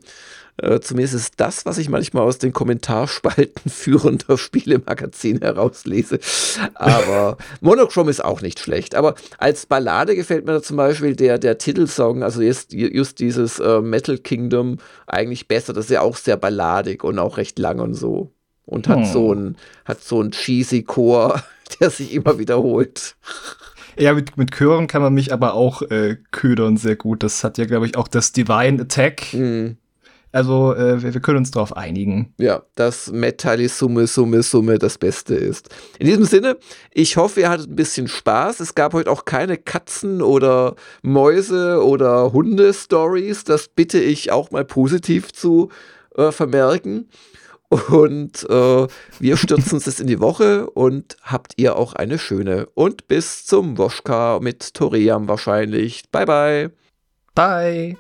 Äh, 0.56 0.80
zumindest 0.80 1.16
ist 1.16 1.34
das, 1.42 1.66
was 1.66 1.78
ich 1.78 1.90
manchmal 1.90 2.24
aus 2.24 2.38
den 2.38 2.54
Kommentarspalten 2.54 3.70
führender 3.70 4.38
Spielemagazine 4.38 5.42
herauslese. 5.42 6.20
Aber 6.76 7.36
Monochrome 7.60 8.10
ist 8.10 8.24
auch 8.24 8.40
nicht 8.40 8.62
schlecht. 8.62 8.96
Aber 8.96 9.16
als 9.40 9.66
Ballade 9.66 10.16
gefällt 10.16 10.46
mir 10.46 10.54
da 10.54 10.62
zum 10.62 10.78
Beispiel 10.78 11.18
der, 11.18 11.38
der 11.38 11.58
Titelsong, 11.58 12.24
also 12.24 12.42
jetzt 12.42 12.72
just 12.72 13.20
dieses 13.20 13.60
äh, 13.60 13.82
Metal 13.82 14.18
Kingdom, 14.20 14.78
eigentlich 15.06 15.50
besser. 15.50 15.74
Das 15.74 15.88
ist 15.88 15.92
ja 15.92 16.00
auch 16.00 16.16
sehr 16.16 16.38
balladig 16.38 17.04
und 17.04 17.20
auch 17.20 17.36
recht 17.36 17.60
lang 17.60 17.82
und 17.82 17.94
so. 17.94 18.32
Und 18.66 18.88
hat 18.88 19.00
hm. 19.00 19.06
so 19.06 19.34
ein, 19.34 19.56
hat 19.86 20.02
so 20.02 20.22
ein 20.22 20.32
cheesy 20.32 20.84
Chor, 20.84 21.42
der 21.80 21.90
sich 21.90 22.14
immer 22.14 22.40
wiederholt. 22.40 23.16
Ja, 23.98 24.14
mit, 24.14 24.38
mit 24.38 24.52
Chören 24.52 24.88
kann 24.88 25.02
man 25.02 25.14
mich 25.14 25.32
aber 25.32 25.54
auch 25.54 25.82
äh, 25.84 26.18
ködern 26.32 26.78
sehr 26.78 26.96
gut. 26.96 27.24
Das 27.24 27.44
hat 27.44 27.58
ja, 27.58 27.66
glaube 27.66 27.86
ich, 27.86 27.96
auch 27.96 28.08
das 28.08 28.32
Divine 28.32 28.82
Attack. 28.82 29.34
Mhm. 29.34 29.78
Also 30.36 30.76
äh, 30.76 31.02
wir, 31.02 31.14
wir, 31.14 31.22
können 31.22 31.38
uns 31.38 31.52
darauf 31.52 31.78
einigen. 31.78 32.34
Ja, 32.38 32.64
dass 32.76 33.10
Metalli 33.10 33.70
Summe, 33.70 34.06
Summe, 34.06 34.44
Summe 34.44 34.80
das 34.80 34.98
Beste 34.98 35.34
ist. 35.34 35.70
In 35.98 36.08
diesem 36.08 36.26
Sinne, 36.26 36.58
ich 36.92 37.16
hoffe, 37.16 37.40
ihr 37.40 37.50
hattet 37.50 37.70
ein 37.70 37.78
bisschen 37.78 38.10
Spaß. 38.10 38.60
Es 38.60 38.76
gab 38.76 38.92
heute 38.92 39.10
auch 39.10 39.24
keine 39.24 39.56
Katzen- 39.56 40.22
oder 40.22 40.76
Mäuse- 41.02 41.82
oder 41.82 42.34
Hunde-Stories. 42.34 43.46
Das 43.46 43.70
bitte 43.70 43.98
ich 43.98 44.34
auch 44.34 44.52
mal 44.52 44.66
positiv 44.66 45.32
zu 45.32 45.70
äh, 46.18 46.34
vermerken. 46.34 47.08
Und 47.90 48.48
äh, 48.50 48.88
wir 49.20 49.38
stürzen 49.38 49.74
uns 49.74 49.86
jetzt 49.86 50.00
in 50.00 50.08
die 50.08 50.20
Woche 50.20 50.70
und 50.70 51.18
habt 51.22 51.54
ihr 51.58 51.76
auch 51.76 51.94
eine 51.94 52.20
schöne. 52.20 52.68
Und 52.74 53.08
bis 53.08 53.46
zum 53.46 53.78
Woschka 53.78 54.40
mit 54.42 54.74
Toriam 54.74 55.28
wahrscheinlich. 55.28 56.04
Bye, 56.12 56.26
bye. 56.26 56.72
Bye. 57.34 57.98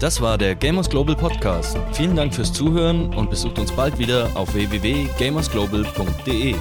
Das 0.00 0.20
war 0.20 0.36
der 0.36 0.54
Gamers 0.54 0.90
Global 0.90 1.16
Podcast. 1.16 1.78
Vielen 1.92 2.16
Dank 2.16 2.34
fürs 2.34 2.52
Zuhören 2.52 3.14
und 3.14 3.30
besucht 3.30 3.58
uns 3.58 3.72
bald 3.72 3.98
wieder 3.98 4.30
auf 4.34 4.54
www.gamersglobal.de. 4.54 6.54